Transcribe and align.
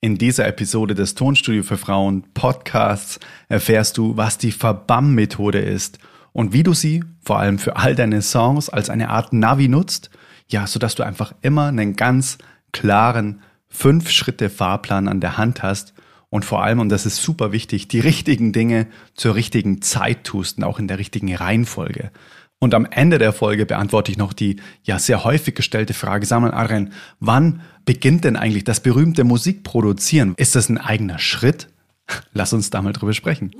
In 0.00 0.16
dieser 0.16 0.46
Episode 0.46 0.94
des 0.94 1.16
Tonstudio 1.16 1.64
für 1.64 1.76
Frauen 1.76 2.22
Podcasts 2.32 3.18
erfährst 3.48 3.98
du, 3.98 4.16
was 4.16 4.38
die 4.38 4.52
Verbam-Methode 4.52 5.58
ist 5.58 5.98
und 6.32 6.52
wie 6.52 6.62
du 6.62 6.72
sie 6.72 7.02
vor 7.20 7.40
allem 7.40 7.58
für 7.58 7.74
all 7.74 7.96
deine 7.96 8.22
Songs 8.22 8.68
als 8.68 8.90
eine 8.90 9.08
Art 9.08 9.32
Navi 9.32 9.66
nutzt, 9.66 10.10
ja, 10.46 10.68
sodass 10.68 10.94
du 10.94 11.02
einfach 11.02 11.34
immer 11.42 11.66
einen 11.66 11.96
ganz 11.96 12.38
klaren 12.70 13.42
fünf 13.66 14.10
Schritte 14.10 14.50
Fahrplan 14.50 15.08
an 15.08 15.20
der 15.20 15.36
Hand 15.36 15.64
hast 15.64 15.94
und 16.30 16.44
vor 16.44 16.62
allem, 16.62 16.78
und 16.78 16.90
das 16.90 17.04
ist 17.04 17.16
super 17.16 17.50
wichtig, 17.50 17.88
die 17.88 17.98
richtigen 17.98 18.52
Dinge 18.52 18.86
zur 19.14 19.34
richtigen 19.34 19.82
Zeit 19.82 20.22
tust 20.22 20.58
und 20.58 20.64
auch 20.64 20.78
in 20.78 20.86
der 20.86 20.98
richtigen 20.98 21.34
Reihenfolge. 21.34 22.12
Und 22.60 22.74
am 22.74 22.86
Ende 22.90 23.18
der 23.18 23.32
Folge 23.32 23.66
beantworte 23.66 24.10
ich 24.10 24.18
noch 24.18 24.32
die 24.32 24.56
ja 24.82 24.98
sehr 24.98 25.22
häufig 25.22 25.54
gestellte 25.54 25.94
Frage, 25.94 26.26
Samuel 26.26 26.54
Arren, 26.54 26.92
wann 27.20 27.60
beginnt 27.84 28.24
denn 28.24 28.36
eigentlich 28.36 28.64
das 28.64 28.80
berühmte 28.80 29.22
Musikproduzieren? 29.22 30.34
Ist 30.36 30.56
das 30.56 30.68
ein 30.68 30.78
eigener 30.78 31.20
Schritt? 31.20 31.68
Lass 32.32 32.52
uns 32.52 32.70
da 32.70 32.82
mal 32.82 32.92
drüber 32.92 33.12
sprechen. 33.12 33.52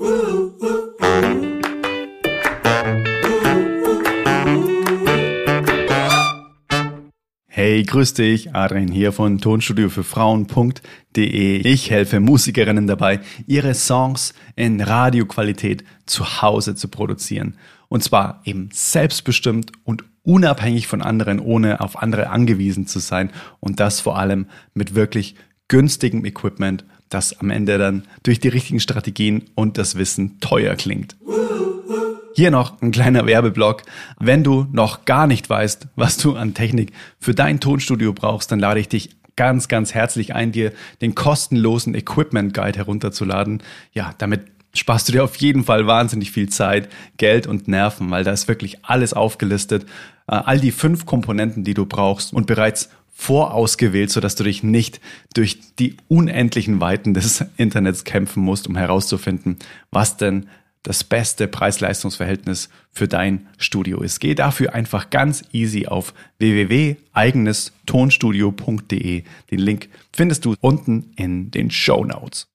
Hey, 7.46 7.82
grüß 7.82 8.14
dich, 8.14 8.54
Adrian 8.54 8.88
hier 8.88 9.12
von 9.12 9.38
Tonstudio 9.38 9.90
für 9.90 10.04
Frauen.de. 10.04 11.58
Ich 11.58 11.90
helfe 11.90 12.18
Musikerinnen 12.18 12.86
dabei, 12.86 13.20
ihre 13.46 13.74
Songs 13.74 14.32
in 14.56 14.80
Radioqualität 14.80 15.84
zu 16.06 16.40
Hause 16.42 16.74
zu 16.74 16.88
produzieren. 16.88 17.56
Und 17.88 18.04
zwar 18.04 18.42
eben 18.44 18.68
selbstbestimmt 18.72 19.72
und 19.84 20.04
unabhängig 20.22 20.86
von 20.86 21.00
anderen, 21.00 21.40
ohne 21.40 21.80
auf 21.80 22.02
andere 22.02 22.28
angewiesen 22.28 22.86
zu 22.86 22.98
sein. 22.98 23.30
Und 23.60 23.80
das 23.80 24.00
vor 24.00 24.18
allem 24.18 24.46
mit 24.74 24.94
wirklich 24.94 25.36
günstigem 25.68 26.24
Equipment, 26.24 26.84
das 27.08 27.38
am 27.40 27.50
Ende 27.50 27.78
dann 27.78 28.04
durch 28.22 28.38
die 28.40 28.48
richtigen 28.48 28.80
Strategien 28.80 29.44
und 29.54 29.78
das 29.78 29.96
Wissen 29.96 30.38
teuer 30.40 30.74
klingt. 30.76 31.16
Hier 32.34 32.50
noch 32.50 32.80
ein 32.82 32.92
kleiner 32.92 33.26
Werbeblock. 33.26 33.82
Wenn 34.20 34.44
du 34.44 34.66
noch 34.70 35.04
gar 35.06 35.26
nicht 35.26 35.48
weißt, 35.48 35.88
was 35.96 36.18
du 36.18 36.36
an 36.36 36.54
Technik 36.54 36.92
für 37.18 37.34
dein 37.34 37.58
Tonstudio 37.58 38.12
brauchst, 38.12 38.52
dann 38.52 38.60
lade 38.60 38.80
ich 38.80 38.88
dich 38.88 39.16
ganz, 39.34 39.68
ganz 39.68 39.94
herzlich 39.94 40.34
ein, 40.34 40.52
dir 40.52 40.72
den 41.00 41.14
kostenlosen 41.14 41.94
Equipment 41.94 42.52
Guide 42.54 42.78
herunterzuladen. 42.78 43.62
Ja, 43.92 44.12
damit 44.18 44.42
sparst 44.74 45.08
du 45.08 45.12
dir 45.12 45.24
auf 45.24 45.36
jeden 45.36 45.64
Fall 45.64 45.86
wahnsinnig 45.86 46.30
viel 46.30 46.48
Zeit, 46.48 46.88
Geld 47.16 47.46
und 47.46 47.68
Nerven, 47.68 48.10
weil 48.10 48.24
da 48.24 48.32
ist 48.32 48.48
wirklich 48.48 48.84
alles 48.84 49.12
aufgelistet. 49.12 49.84
Äh, 50.26 50.34
all 50.34 50.60
die 50.60 50.72
fünf 50.72 51.06
Komponenten, 51.06 51.64
die 51.64 51.74
du 51.74 51.86
brauchst 51.86 52.32
und 52.32 52.46
bereits 52.46 52.90
vorausgewählt, 53.12 54.10
sodass 54.10 54.36
du 54.36 54.44
dich 54.44 54.62
nicht 54.62 55.00
durch 55.34 55.58
die 55.78 55.96
unendlichen 56.06 56.80
Weiten 56.80 57.14
des 57.14 57.44
Internets 57.56 58.04
kämpfen 58.04 58.42
musst, 58.42 58.68
um 58.68 58.76
herauszufinden, 58.76 59.56
was 59.90 60.16
denn 60.16 60.48
das 60.84 61.02
beste 61.02 61.48
Preis-Leistungs-Verhältnis 61.48 62.68
für 62.92 63.08
dein 63.08 63.48
Studio 63.58 64.00
ist. 64.00 64.20
Geh 64.20 64.36
dafür 64.36 64.74
einfach 64.74 65.10
ganz 65.10 65.42
easy 65.52 65.86
auf 65.86 66.14
www.eigenestonstudio.de. 66.38 69.24
Den 69.50 69.58
Link 69.58 69.88
findest 70.12 70.44
du 70.44 70.54
unten 70.60 71.10
in 71.16 71.50
den 71.50 71.72
Show 71.72 72.04
Notes. 72.04 72.46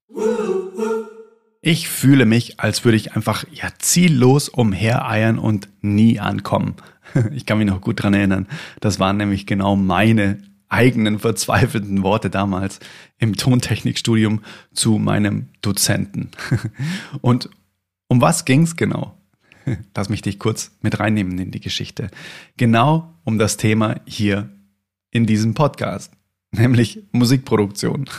Ich 1.66 1.88
fühle 1.88 2.26
mich, 2.26 2.60
als 2.60 2.84
würde 2.84 2.98
ich 2.98 3.16
einfach 3.16 3.46
ja 3.50 3.70
ziellos 3.80 4.50
umhereiern 4.50 5.40
und 5.40 5.70
nie 5.82 6.20
ankommen. 6.20 6.76
Ich 7.34 7.46
kann 7.46 7.60
mich 7.60 7.68
noch 7.68 7.80
gut 7.80 8.02
dran 8.02 8.16
erinnern. 8.16 8.48
Das 8.80 9.00
waren 9.00 9.18
nämlich 9.18 9.46
genau 9.46 9.76
meine 9.76 10.42
eigenen 10.68 11.20
verzweifelten 11.20 12.02
Worte 12.02 12.30
damals 12.32 12.80
im 13.20 13.38
Tontechnikstudium 13.38 14.42
zu 14.74 14.98
meinem 14.98 15.50
Dozenten. 15.62 16.32
Und 17.22 17.50
um 18.08 18.20
was 18.20 18.46
ging's 18.46 18.76
genau? 18.76 19.16
Lass 19.96 20.10
mich 20.10 20.24
dich 20.24 20.40
kurz 20.40 20.72
mit 20.82 21.00
reinnehmen 21.00 21.38
in 21.38 21.52
die 21.52 21.62
Geschichte. 21.62 22.10
Genau 22.58 23.14
um 23.24 23.38
das 23.38 23.58
Thema 23.58 24.02
hier 24.06 24.50
in 25.12 25.28
diesem 25.28 25.54
Podcast, 25.54 26.12
nämlich 26.52 27.04
Musikproduktion. 27.12 28.10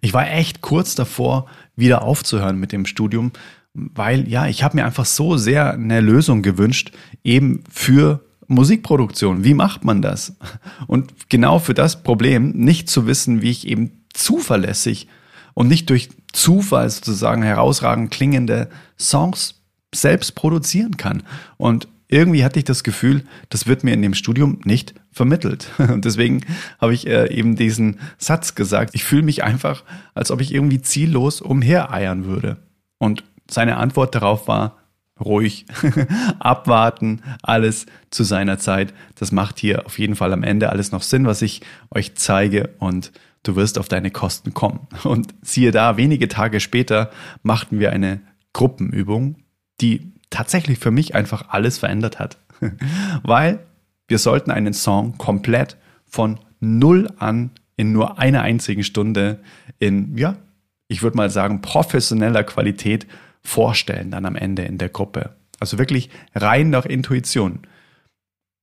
Ich 0.00 0.12
war 0.12 0.30
echt 0.30 0.60
kurz 0.60 0.94
davor, 0.94 1.46
wieder 1.78 2.02
aufzuhören 2.02 2.58
mit 2.58 2.72
dem 2.72 2.86
Studium, 2.86 3.32
weil 3.74 4.28
ja, 4.28 4.46
ich 4.46 4.62
habe 4.62 4.76
mir 4.76 4.84
einfach 4.84 5.06
so 5.06 5.36
sehr 5.36 5.72
eine 5.72 6.00
Lösung 6.00 6.42
gewünscht, 6.42 6.92
eben 7.22 7.62
für 7.70 8.24
Musikproduktion. 8.48 9.44
Wie 9.44 9.54
macht 9.54 9.84
man 9.84 10.02
das? 10.02 10.36
Und 10.86 11.28
genau 11.28 11.58
für 11.58 11.74
das 11.74 12.02
Problem, 12.02 12.50
nicht 12.50 12.88
zu 12.88 13.06
wissen, 13.06 13.42
wie 13.42 13.50
ich 13.50 13.68
eben 13.68 14.04
zuverlässig 14.12 15.06
und 15.54 15.68
nicht 15.68 15.90
durch 15.90 16.08
Zufall 16.32 16.88
sozusagen 16.90 17.42
herausragend 17.42 18.10
klingende 18.10 18.68
Songs 18.98 19.60
selbst 19.94 20.34
produzieren 20.34 20.96
kann. 20.96 21.22
Und 21.56 21.88
irgendwie 22.08 22.42
hatte 22.42 22.58
ich 22.58 22.64
das 22.64 22.82
Gefühl, 22.82 23.24
das 23.50 23.66
wird 23.66 23.84
mir 23.84 23.92
in 23.92 24.02
dem 24.02 24.14
Studium 24.14 24.60
nicht 24.64 24.94
vermittelt. 25.12 25.68
Und 25.78 26.04
deswegen 26.04 26.40
habe 26.80 26.94
ich 26.94 27.06
äh, 27.06 27.32
eben 27.32 27.54
diesen 27.54 28.00
Satz 28.16 28.54
gesagt. 28.54 28.94
Ich 28.94 29.04
fühle 29.04 29.22
mich 29.22 29.44
einfach, 29.44 29.84
als 30.14 30.30
ob 30.30 30.40
ich 30.40 30.52
irgendwie 30.52 30.80
ziellos 30.80 31.40
umhereiern 31.40 32.24
würde. 32.24 32.56
Und 32.98 33.24
seine 33.50 33.76
Antwort 33.76 34.14
darauf 34.14 34.48
war, 34.48 34.78
ruhig, 35.20 35.66
abwarten, 36.38 37.22
alles 37.42 37.86
zu 38.10 38.24
seiner 38.24 38.58
Zeit. 38.58 38.94
Das 39.16 39.32
macht 39.32 39.58
hier 39.58 39.84
auf 39.86 39.98
jeden 39.98 40.16
Fall 40.16 40.32
am 40.32 40.42
Ende 40.42 40.70
alles 40.70 40.92
noch 40.92 41.02
Sinn, 41.02 41.26
was 41.26 41.42
ich 41.42 41.60
euch 41.90 42.14
zeige 42.14 42.70
und 42.78 43.12
du 43.42 43.56
wirst 43.56 43.78
auf 43.78 43.88
deine 43.88 44.10
Kosten 44.10 44.54
kommen. 44.54 44.86
Und 45.04 45.34
siehe 45.42 45.72
da, 45.72 45.96
wenige 45.96 46.28
Tage 46.28 46.60
später 46.60 47.10
machten 47.42 47.80
wir 47.80 47.92
eine 47.92 48.20
Gruppenübung, 48.52 49.36
die 49.80 50.12
tatsächlich 50.30 50.78
für 50.78 50.90
mich 50.90 51.14
einfach 51.14 51.48
alles 51.48 51.78
verändert 51.78 52.18
hat. 52.18 52.38
Weil 53.22 53.60
wir 54.08 54.18
sollten 54.18 54.50
einen 54.50 54.72
Song 54.72 55.16
komplett 55.18 55.76
von 56.06 56.40
null 56.60 57.08
an 57.18 57.50
in 57.76 57.92
nur 57.92 58.18
einer 58.18 58.42
einzigen 58.42 58.82
Stunde 58.82 59.40
in, 59.78 60.16
ja, 60.16 60.36
ich 60.88 61.02
würde 61.02 61.16
mal 61.16 61.30
sagen, 61.30 61.60
professioneller 61.60 62.42
Qualität 62.42 63.06
vorstellen 63.42 64.10
dann 64.10 64.26
am 64.26 64.36
Ende 64.36 64.62
in 64.62 64.78
der 64.78 64.88
Gruppe. 64.88 65.36
Also 65.60 65.78
wirklich 65.78 66.10
rein 66.34 66.70
nach 66.70 66.86
Intuition. 66.86 67.60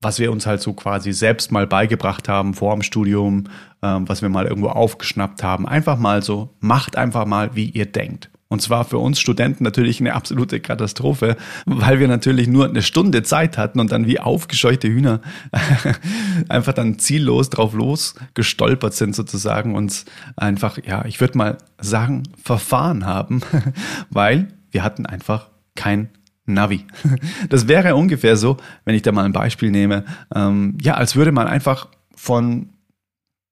Was 0.01 0.19
wir 0.19 0.31
uns 0.31 0.45
halt 0.45 0.61
so 0.61 0.73
quasi 0.73 1.13
selbst 1.13 1.51
mal 1.51 1.65
beigebracht 1.65 2.27
haben 2.27 2.53
vor 2.53 2.73
dem 2.73 2.83
Studium, 2.83 3.45
ähm, 3.81 4.07
was 4.07 4.21
wir 4.21 4.29
mal 4.29 4.45
irgendwo 4.45 4.69
aufgeschnappt 4.69 5.41
haben. 5.41 5.67
Einfach 5.67 5.97
mal 5.97 6.21
so, 6.21 6.53
macht 6.59 6.97
einfach 6.97 7.25
mal, 7.25 7.55
wie 7.55 7.69
ihr 7.69 7.85
denkt. 7.85 8.29
Und 8.47 8.61
zwar 8.61 8.85
für 8.85 8.99
uns 8.99 9.19
Studenten 9.19 9.63
natürlich 9.63 9.99
eine 9.99 10.13
absolute 10.13 10.59
Katastrophe, 10.59 11.35
weil 11.65 11.99
wir 11.99 12.07
natürlich 12.07 12.47
nur 12.47 12.69
eine 12.69 12.83
Stunde 12.83 13.23
Zeit 13.23 13.57
hatten 13.57 13.79
und 13.79 13.91
dann 13.91 14.05
wie 14.05 14.19
aufgescheuchte 14.19 14.87
Hühner 14.87 15.21
einfach 16.49 16.73
dann 16.73 16.99
ziellos 16.99 17.49
drauf 17.49 17.73
los 17.73 18.13
gestolpert 18.35 18.93
sind 18.93 19.15
sozusagen 19.15 19.73
und 19.75 20.05
einfach, 20.35 20.77
ja, 20.85 21.05
ich 21.05 21.19
würde 21.19 21.37
mal 21.37 21.57
sagen, 21.79 22.23
verfahren 22.41 23.05
haben, 23.05 23.41
weil 24.11 24.49
wir 24.69 24.83
hatten 24.83 25.07
einfach 25.07 25.49
kein 25.75 26.09
Navi. 26.45 26.85
Das 27.49 27.67
wäre 27.67 27.95
ungefähr 27.95 28.37
so, 28.37 28.57
wenn 28.85 28.95
ich 28.95 29.01
da 29.01 29.11
mal 29.11 29.25
ein 29.25 29.33
Beispiel 29.33 29.71
nehme, 29.71 30.05
ähm, 30.33 30.77
ja, 30.81 30.93
als 30.93 31.15
würde 31.15 31.31
man 31.31 31.47
einfach 31.47 31.87
von 32.15 32.69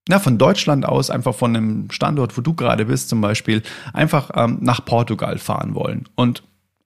ja, 0.10 0.20
von 0.20 0.38
Deutschland 0.38 0.86
aus, 0.86 1.10
einfach 1.10 1.34
von 1.34 1.56
einem 1.56 1.92
Standort, 1.92 2.38
wo 2.38 2.42
du 2.42 2.54
gerade 2.54 2.86
bist 2.86 3.10
zum 3.10 3.22
Beispiel, 3.22 3.62
einfach 3.94 4.32
ähm, 4.36 4.58
nach 4.62 4.84
Portugal 4.84 5.38
fahren 5.38 5.76
wollen 5.76 6.10
und 6.16 6.44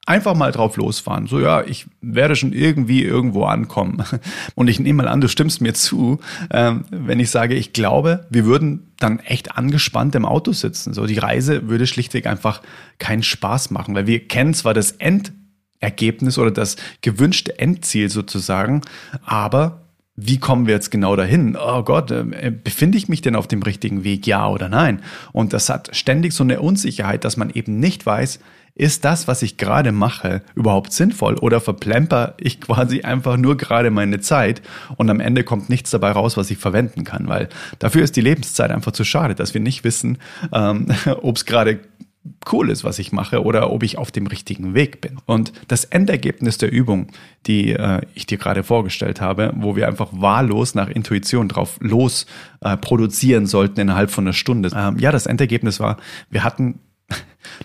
einfach 0.07 0.35
mal 0.35 0.51
drauf 0.51 0.77
losfahren. 0.77 1.27
So, 1.27 1.39
ja, 1.39 1.63
ich 1.63 1.85
werde 2.01 2.35
schon 2.35 2.53
irgendwie 2.53 3.03
irgendwo 3.03 3.43
ankommen. 3.43 4.03
Und 4.55 4.69
ich 4.69 4.79
nehme 4.79 5.03
mal 5.03 5.09
an, 5.09 5.19
du 5.21 5.27
stimmst 5.27 5.61
mir 5.61 5.73
zu, 5.73 6.19
ähm, 6.49 6.85
wenn 6.89 7.19
ich 7.19 7.29
sage, 7.29 7.55
ich 7.55 7.73
glaube, 7.73 8.25
wir 8.29 8.45
würden 8.45 8.93
dann 8.99 9.19
echt 9.19 9.57
angespannt 9.57 10.15
im 10.15 10.25
Auto 10.25 10.53
sitzen. 10.53 10.93
So, 10.93 11.05
die 11.05 11.17
Reise 11.17 11.67
würde 11.67 11.85
schlichtweg 11.85 12.25
einfach 12.25 12.61
keinen 12.99 13.21
Spaß 13.21 13.69
machen, 13.71 13.93
weil 13.95 14.07
wir 14.07 14.25
kennen 14.27 14.53
zwar 14.53 14.73
das 14.73 14.93
Endergebnis 14.93 16.37
oder 16.37 16.51
das 16.51 16.77
gewünschte 17.01 17.59
Endziel 17.59 18.09
sozusagen, 18.09 18.81
aber 19.25 19.86
wie 20.19 20.39
kommen 20.39 20.65
wir 20.65 20.73
jetzt 20.73 20.89
genau 20.89 21.15
dahin? 21.15 21.55
Oh 21.55 21.83
Gott, 21.83 22.09
äh, 22.09 22.51
befinde 22.51 22.97
ich 22.97 23.07
mich 23.07 23.21
denn 23.21 23.35
auf 23.35 23.47
dem 23.47 23.61
richtigen 23.61 24.03
Weg, 24.03 24.25
ja 24.25 24.49
oder 24.49 24.67
nein? 24.67 25.01
Und 25.31 25.53
das 25.53 25.69
hat 25.69 25.95
ständig 25.95 26.33
so 26.33 26.43
eine 26.43 26.59
Unsicherheit, 26.59 27.23
dass 27.23 27.37
man 27.37 27.51
eben 27.51 27.79
nicht 27.79 28.05
weiß, 28.05 28.39
ist 28.73 29.05
das, 29.05 29.27
was 29.27 29.41
ich 29.41 29.57
gerade 29.57 29.91
mache, 29.91 30.41
überhaupt 30.55 30.93
sinnvoll 30.93 31.35
oder 31.35 31.59
verplemper 31.59 32.35
ich 32.39 32.61
quasi 32.61 33.01
einfach 33.01 33.37
nur 33.37 33.57
gerade 33.57 33.91
meine 33.91 34.19
Zeit 34.19 34.61
und 34.97 35.09
am 35.09 35.19
Ende 35.19 35.43
kommt 35.43 35.69
nichts 35.69 35.91
dabei 35.91 36.11
raus, 36.11 36.35
was 36.35 36.51
ich 36.51 36.57
verwenden 36.57 37.03
kann, 37.03 37.27
weil 37.27 37.49
dafür 37.79 38.03
ist 38.03 38.15
die 38.15 38.21
Lebenszeit 38.21 38.71
einfach 38.71 38.91
zu 38.91 39.03
schade, 39.03 39.35
dass 39.35 39.53
wir 39.53 39.61
nicht 39.61 39.83
wissen, 39.83 40.17
ähm, 40.51 40.87
ob 41.21 41.37
es 41.37 41.45
gerade 41.45 41.79
cool 42.51 42.69
ist, 42.69 42.83
was 42.83 42.99
ich 42.99 43.11
mache 43.11 43.43
oder 43.43 43.71
ob 43.71 43.83
ich 43.83 43.97
auf 43.97 44.11
dem 44.11 44.27
richtigen 44.27 44.73
Weg 44.73 45.01
bin. 45.01 45.17
Und 45.25 45.51
das 45.67 45.85
Endergebnis 45.85 46.57
der 46.57 46.71
Übung, 46.71 47.07
die 47.45 47.73
äh, 47.73 48.01
ich 48.13 48.25
dir 48.25 48.37
gerade 48.37 48.63
vorgestellt 48.63 49.21
habe, 49.21 49.53
wo 49.55 49.75
wir 49.75 49.87
einfach 49.87 50.09
wahllos 50.11 50.75
nach 50.75 50.89
Intuition 50.89 51.47
drauf 51.47 51.77
los 51.79 52.25
äh, 52.61 52.77
produzieren 52.77 53.45
sollten 53.45 53.79
innerhalb 53.79 54.11
von 54.11 54.25
einer 54.25 54.33
Stunde. 54.33 54.69
Ähm, 54.75 54.97
ja, 54.99 55.11
das 55.11 55.25
Endergebnis 55.25 55.79
war, 55.79 55.97
wir 56.29 56.43
hatten 56.43 56.79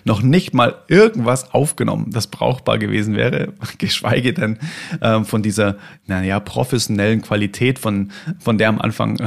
noch 0.05 0.21
nicht 0.21 0.53
mal 0.53 0.75
irgendwas 0.87 1.53
aufgenommen, 1.53 2.07
das 2.11 2.27
brauchbar 2.27 2.77
gewesen 2.77 3.15
wäre, 3.15 3.53
geschweige 3.77 4.33
denn 4.33 4.57
äh, 5.01 5.23
von 5.23 5.43
dieser, 5.43 5.77
naja, 6.07 6.39
professionellen 6.39 7.21
Qualität, 7.21 7.79
von, 7.79 8.11
von 8.39 8.57
der 8.57 8.69
am 8.69 8.79
Anfang 8.79 9.19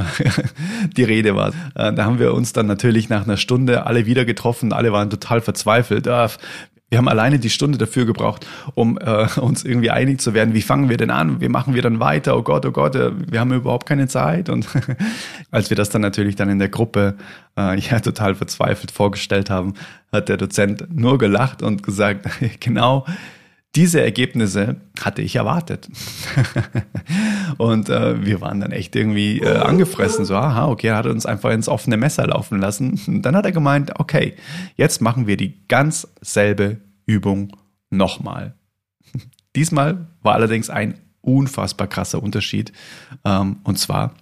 die 0.97 1.03
Rede 1.03 1.35
war. 1.35 1.49
Äh, 1.75 1.93
da 1.93 2.05
haben 2.05 2.19
wir 2.19 2.33
uns 2.33 2.53
dann 2.53 2.67
natürlich 2.67 3.09
nach 3.09 3.23
einer 3.23 3.37
Stunde 3.37 3.85
alle 3.85 4.05
wieder 4.05 4.25
getroffen, 4.25 4.73
alle 4.73 4.91
waren 4.91 5.09
total 5.09 5.41
verzweifelt. 5.41 6.07
Äh, 6.07 6.27
wir 6.89 6.97
haben 6.97 7.09
alleine 7.09 7.37
die 7.37 7.49
Stunde 7.49 7.77
dafür 7.77 8.05
gebraucht, 8.05 8.47
um 8.73 8.97
äh, 8.97 9.27
uns 9.39 9.65
irgendwie 9.65 9.91
einig 9.91 10.21
zu 10.21 10.33
werden. 10.33 10.53
Wie 10.53 10.61
fangen 10.61 10.87
wir 10.89 10.95
denn 10.95 11.09
an? 11.09 11.41
Wie 11.41 11.49
machen 11.49 11.73
wir 11.73 11.81
dann 11.81 11.99
weiter? 11.99 12.37
Oh 12.37 12.43
Gott, 12.43 12.65
oh 12.65 12.71
Gott, 12.71 12.95
äh, 12.95 13.11
wir 13.29 13.41
haben 13.41 13.51
überhaupt 13.51 13.85
keine 13.85 14.07
Zeit. 14.07 14.47
Und 14.47 14.67
als 15.51 15.69
wir 15.69 15.75
das 15.75 15.89
dann 15.89 16.01
natürlich 16.01 16.37
dann 16.37 16.49
in 16.49 16.59
der 16.59 16.69
Gruppe 16.69 17.15
äh, 17.57 17.77
ja 17.77 17.99
total 17.99 18.35
verzweifelt 18.35 18.91
vorgestellt 18.91 19.49
haben, 19.49 19.73
hat 20.13 20.29
der 20.29 20.37
Dozent 20.37 20.87
nur 20.89 21.17
gelacht 21.17 21.61
und 21.61 21.83
gesagt, 21.83 22.25
genau 22.61 23.05
diese 23.75 24.01
Ergebnisse 24.01 24.77
hatte 25.01 25.21
ich 25.21 25.35
erwartet. 25.35 25.89
und 27.57 27.89
äh, 27.89 28.25
wir 28.25 28.41
waren 28.41 28.59
dann 28.59 28.71
echt 28.71 28.95
irgendwie 28.95 29.39
äh, 29.39 29.57
angefressen. 29.57 30.25
So, 30.25 30.35
aha, 30.35 30.67
okay, 30.67 30.87
er 30.87 30.97
hat 30.97 31.05
uns 31.05 31.25
einfach 31.25 31.51
ins 31.51 31.69
offene 31.69 31.97
Messer 31.97 32.27
laufen 32.27 32.59
lassen. 32.59 32.99
Und 33.07 33.21
dann 33.23 33.35
hat 33.35 33.45
er 33.45 33.51
gemeint, 33.51 33.99
okay, 33.99 34.33
jetzt 34.75 35.01
machen 35.01 35.27
wir 35.27 35.37
die 35.37 35.67
ganz 35.67 36.07
selbe 36.21 36.77
Übung 37.05 37.55
nochmal. 37.89 38.53
Diesmal 39.55 40.07
war 40.21 40.33
allerdings 40.33 40.69
ein 40.69 40.95
unfassbar 41.21 41.87
krasser 41.87 42.21
Unterschied. 42.21 42.71
Ähm, 43.25 43.57
und 43.63 43.77
zwar 43.79 44.13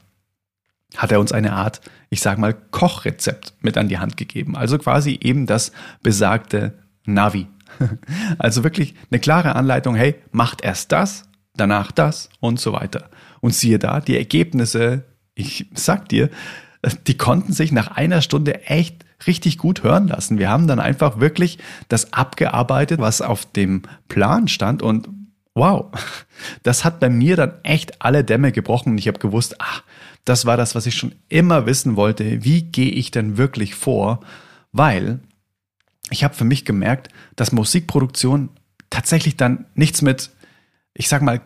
hat 0.97 1.11
er 1.11 1.19
uns 1.19 1.31
eine 1.31 1.53
Art, 1.53 1.81
ich 2.09 2.21
sag 2.21 2.37
mal, 2.37 2.53
Kochrezept 2.53 3.53
mit 3.61 3.77
an 3.77 3.89
die 3.89 3.99
Hand 3.99 4.17
gegeben. 4.17 4.55
Also 4.55 4.77
quasi 4.77 5.19
eben 5.21 5.45
das 5.45 5.71
besagte 6.01 6.73
Navi. 7.05 7.47
Also 8.37 8.63
wirklich 8.63 8.95
eine 9.11 9.19
klare 9.19 9.55
Anleitung, 9.55 9.95
hey, 9.95 10.15
macht 10.31 10.63
erst 10.63 10.91
das, 10.91 11.24
danach 11.57 11.91
das 11.91 12.29
und 12.39 12.59
so 12.59 12.73
weiter. 12.73 13.09
Und 13.41 13.53
siehe 13.53 13.79
da, 13.79 13.99
die 13.99 14.17
Ergebnisse, 14.17 15.03
ich 15.33 15.67
sag 15.73 16.09
dir, 16.09 16.29
die 17.07 17.17
konnten 17.17 17.53
sich 17.53 17.71
nach 17.71 17.87
einer 17.87 18.21
Stunde 18.21 18.65
echt 18.65 19.05
richtig 19.27 19.57
gut 19.57 19.83
hören 19.83 20.07
lassen. 20.07 20.37
Wir 20.37 20.49
haben 20.49 20.67
dann 20.67 20.79
einfach 20.79 21.19
wirklich 21.19 21.57
das 21.87 22.13
abgearbeitet, 22.13 22.99
was 22.99 23.21
auf 23.21 23.45
dem 23.45 23.83
Plan 24.07 24.47
stand 24.47 24.81
und 24.81 25.09
wow, 25.55 25.91
das 26.63 26.83
hat 26.83 26.99
bei 26.99 27.09
mir 27.09 27.35
dann 27.35 27.53
echt 27.63 28.01
alle 28.01 28.23
Dämme 28.23 28.51
gebrochen 28.51 28.91
und 28.91 28.97
ich 28.97 29.07
habe 29.07 29.19
gewusst, 29.19 29.55
ach, 29.59 29.83
das 30.25 30.45
war 30.45 30.57
das, 30.57 30.75
was 30.75 30.85
ich 30.85 30.95
schon 30.95 31.15
immer 31.29 31.65
wissen 31.65 31.95
wollte. 31.95 32.43
Wie 32.43 32.63
gehe 32.63 32.91
ich 32.91 33.11
denn 33.11 33.37
wirklich 33.37 33.75
vor? 33.75 34.19
Weil 34.71 35.19
ich 36.09 36.23
habe 36.23 36.33
für 36.33 36.43
mich 36.43 36.65
gemerkt, 36.65 37.09
dass 37.35 37.51
Musikproduktion 37.51 38.49
tatsächlich 38.89 39.37
dann 39.37 39.65
nichts 39.75 40.01
mit, 40.01 40.31
ich 40.95 41.07
sag 41.07 41.21
mal, 41.21 41.41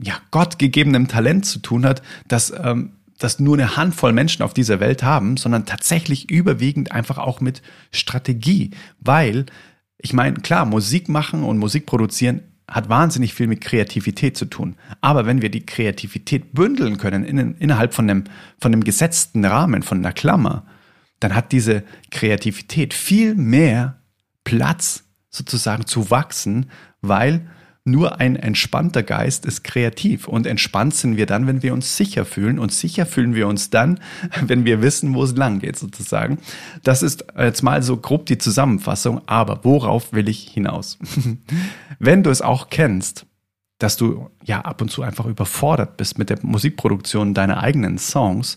ja, 0.00 0.14
gottgegebenem 0.32 1.06
Talent 1.06 1.46
zu 1.46 1.60
tun 1.60 1.86
hat, 1.86 2.02
dass 2.26 2.52
ähm, 2.56 2.92
das 3.18 3.38
nur 3.38 3.56
eine 3.56 3.76
Handvoll 3.76 4.12
Menschen 4.12 4.42
auf 4.42 4.54
dieser 4.54 4.80
Welt 4.80 5.02
haben, 5.02 5.36
sondern 5.36 5.66
tatsächlich 5.66 6.30
überwiegend 6.30 6.90
einfach 6.90 7.18
auch 7.18 7.40
mit 7.40 7.62
Strategie. 7.92 8.72
Weil, 8.98 9.46
ich 9.98 10.12
meine, 10.12 10.40
klar, 10.40 10.64
Musik 10.64 11.08
machen 11.08 11.44
und 11.44 11.58
Musik 11.58 11.86
produzieren 11.86 12.42
hat 12.68 12.88
wahnsinnig 12.88 13.34
viel 13.34 13.46
mit 13.46 13.60
Kreativität 13.60 14.36
zu 14.36 14.46
tun. 14.46 14.76
Aber 15.00 15.26
wenn 15.26 15.42
wir 15.42 15.50
die 15.50 15.66
Kreativität 15.66 16.54
bündeln 16.54 16.96
können 16.96 17.24
in, 17.24 17.56
innerhalb 17.56 17.94
von 17.94 18.08
einem, 18.08 18.24
von 18.58 18.72
einem 18.72 18.82
gesetzten 18.82 19.44
Rahmen, 19.44 19.82
von 19.82 19.98
einer 19.98 20.12
Klammer, 20.12 20.66
dann 21.20 21.34
hat 21.34 21.52
diese 21.52 21.84
Kreativität 22.10 22.94
viel 22.94 23.34
mehr 23.34 23.98
Platz 24.44 25.04
sozusagen 25.30 25.86
zu 25.86 26.10
wachsen, 26.10 26.70
weil 27.00 27.46
nur 27.84 28.18
ein 28.18 28.36
entspannter 28.36 29.02
Geist 29.02 29.44
ist 29.44 29.62
kreativ 29.62 30.26
und 30.26 30.46
entspannt 30.46 30.94
sind 30.94 31.18
wir 31.18 31.26
dann, 31.26 31.46
wenn 31.46 31.62
wir 31.62 31.74
uns 31.74 31.96
sicher 31.98 32.24
fühlen 32.24 32.58
und 32.58 32.72
sicher 32.72 33.04
fühlen 33.04 33.34
wir 33.34 33.46
uns 33.46 33.68
dann, 33.68 34.00
wenn 34.46 34.64
wir 34.64 34.80
wissen, 34.80 35.14
wo 35.14 35.22
es 35.22 35.36
lang 35.36 35.58
geht 35.58 35.78
sozusagen. 35.78 36.38
Das 36.82 37.02
ist 37.02 37.26
jetzt 37.38 37.62
mal 37.62 37.82
so 37.82 37.98
grob 37.98 38.24
die 38.26 38.38
Zusammenfassung, 38.38 39.20
aber 39.26 39.60
worauf 39.64 40.12
will 40.12 40.28
ich 40.28 40.48
hinaus? 40.48 40.98
wenn 41.98 42.22
du 42.22 42.30
es 42.30 42.40
auch 42.40 42.70
kennst, 42.70 43.26
dass 43.78 43.96
du 43.96 44.30
ja 44.44 44.60
ab 44.60 44.80
und 44.80 44.90
zu 44.90 45.02
einfach 45.02 45.26
überfordert 45.26 45.96
bist 45.96 46.18
mit 46.18 46.30
der 46.30 46.38
Musikproduktion 46.42 47.34
deiner 47.34 47.62
eigenen 47.62 47.98
Songs, 47.98 48.56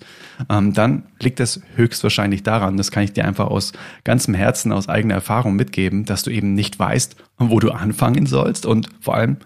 ähm, 0.49 0.73
dann 0.73 1.03
liegt 1.19 1.39
es 1.39 1.61
höchstwahrscheinlich 1.75 2.43
daran, 2.43 2.77
das 2.77 2.91
kann 2.91 3.03
ich 3.03 3.13
dir 3.13 3.25
einfach 3.25 3.47
aus 3.47 3.73
ganzem 4.03 4.35
Herzen, 4.35 4.71
aus 4.71 4.87
eigener 4.87 5.15
Erfahrung 5.15 5.55
mitgeben, 5.55 6.05
dass 6.05 6.23
du 6.23 6.29
eben 6.29 6.53
nicht 6.53 6.77
weißt, 6.77 7.15
wo 7.39 7.59
du 7.59 7.71
anfangen 7.71 8.27
sollst 8.27 8.65
und 8.65 8.89
vor 9.01 9.15
allem, 9.15 9.37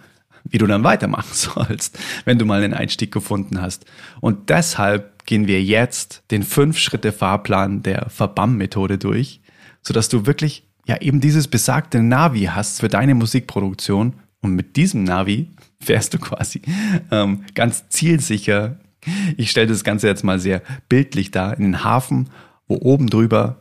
wie 0.44 0.58
du 0.58 0.68
dann 0.68 0.84
weitermachen 0.84 1.30
sollst, 1.34 1.98
wenn 2.26 2.38
du 2.38 2.46
mal 2.46 2.62
einen 2.62 2.74
Einstieg 2.74 3.12
gefunden 3.12 3.62
hast. 3.62 3.86
Und 4.20 4.50
deshalb 4.50 5.26
gehen 5.26 5.48
wir 5.48 5.64
jetzt 5.64 6.24
den 6.32 6.44
Fünf-Schritte-Fahrplan 6.44 7.84
der 7.84 8.10
Verbam-Methode 8.10 8.98
durch, 8.98 9.42
sodass 9.82 10.10
du 10.10 10.26
wirklich 10.26 10.68
ja 10.86 10.98
eben 10.98 11.22
dieses 11.22 11.48
besagte 11.48 12.02
Navi 12.02 12.50
hast 12.52 12.82
für 12.82 12.90
deine 12.90 13.16
Musikproduktion 13.16 14.16
und 14.42 14.56
mit 14.56 14.76
diesem 14.76 15.04
Navi 15.04 15.50
fährst 15.80 16.14
du 16.14 16.20
quasi 16.20 16.62
ähm, 17.12 17.44
ganz 17.56 17.90
zielsicher, 17.90 18.78
ich 19.38 19.52
stelle 19.52 19.68
das 19.68 19.84
Ganze 19.84 20.08
jetzt 20.08 20.24
mal 20.24 20.40
sehr 20.40 20.62
bildlich 20.90 21.32
dar, 21.32 21.58
in 21.58 21.64
den 21.64 21.84
Hafen, 21.84 22.30
wo 22.68 22.76
oben 22.78 23.10
drüber 23.10 23.58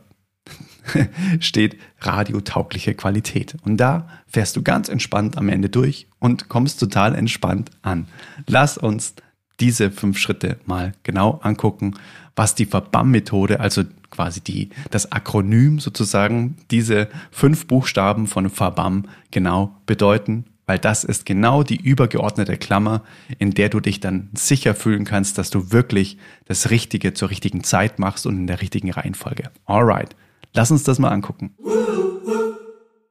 steht 1.39 1.77
radiotaugliche 1.99 2.95
Qualität. 2.95 3.55
Und 3.63 3.77
da 3.77 4.07
fährst 4.27 4.55
du 4.55 4.63
ganz 4.63 4.89
entspannt 4.89 5.37
am 5.37 5.49
Ende 5.49 5.69
durch 5.69 6.07
und 6.19 6.49
kommst 6.49 6.79
total 6.79 7.15
entspannt 7.15 7.69
an. 7.81 8.07
Lass 8.47 8.77
uns 8.77 9.15
diese 9.59 9.91
fünf 9.91 10.17
Schritte 10.17 10.57
mal 10.65 10.93
genau 11.03 11.39
angucken, 11.43 11.93
was 12.35 12.55
die 12.55 12.65
Verbam-Methode, 12.65 13.59
also 13.59 13.83
quasi 14.09 14.41
die, 14.41 14.69
das 14.89 15.11
Akronym 15.11 15.79
sozusagen, 15.79 16.57
diese 16.71 17.07
fünf 17.29 17.67
Buchstaben 17.67 18.25
von 18.25 18.49
Verbam 18.49 19.05
genau 19.29 19.75
bedeuten 19.85 20.45
weil 20.65 20.79
das 20.79 21.03
ist 21.03 21.25
genau 21.25 21.63
die 21.63 21.81
übergeordnete 21.81 22.57
Klammer, 22.57 23.03
in 23.39 23.51
der 23.51 23.69
du 23.69 23.79
dich 23.79 23.99
dann 23.99 24.29
sicher 24.33 24.75
fühlen 24.75 25.05
kannst, 25.05 25.37
dass 25.37 25.49
du 25.49 25.71
wirklich 25.71 26.17
das 26.45 26.69
Richtige 26.69 27.13
zur 27.13 27.29
richtigen 27.29 27.63
Zeit 27.63 27.99
machst 27.99 28.25
und 28.25 28.37
in 28.37 28.47
der 28.47 28.61
richtigen 28.61 28.91
Reihenfolge. 28.91 29.51
Alright, 29.65 30.15
lass 30.53 30.71
uns 30.71 30.83
das 30.83 30.99
mal 30.99 31.09
angucken. 31.09 31.55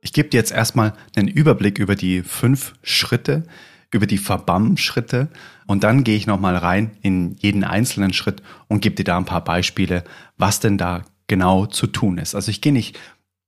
Ich 0.00 0.12
gebe 0.12 0.28
dir 0.28 0.38
jetzt 0.38 0.52
erstmal 0.52 0.94
einen 1.16 1.28
Überblick 1.28 1.78
über 1.78 1.94
die 1.94 2.22
fünf 2.22 2.74
Schritte, 2.82 3.44
über 3.92 4.06
die 4.06 4.18
Verbam-Schritte 4.18 5.28
und 5.66 5.84
dann 5.84 6.04
gehe 6.04 6.16
ich 6.16 6.26
nochmal 6.26 6.56
rein 6.56 6.92
in 7.02 7.36
jeden 7.38 7.64
einzelnen 7.64 8.12
Schritt 8.12 8.42
und 8.68 8.80
gebe 8.80 8.94
dir 8.94 9.04
da 9.04 9.18
ein 9.18 9.24
paar 9.24 9.44
Beispiele, 9.44 10.04
was 10.38 10.60
denn 10.60 10.78
da 10.78 11.04
genau 11.26 11.66
zu 11.66 11.86
tun 11.86 12.18
ist. 12.18 12.34
Also 12.34 12.50
ich 12.50 12.60
gehe 12.60 12.72
nicht 12.72 12.98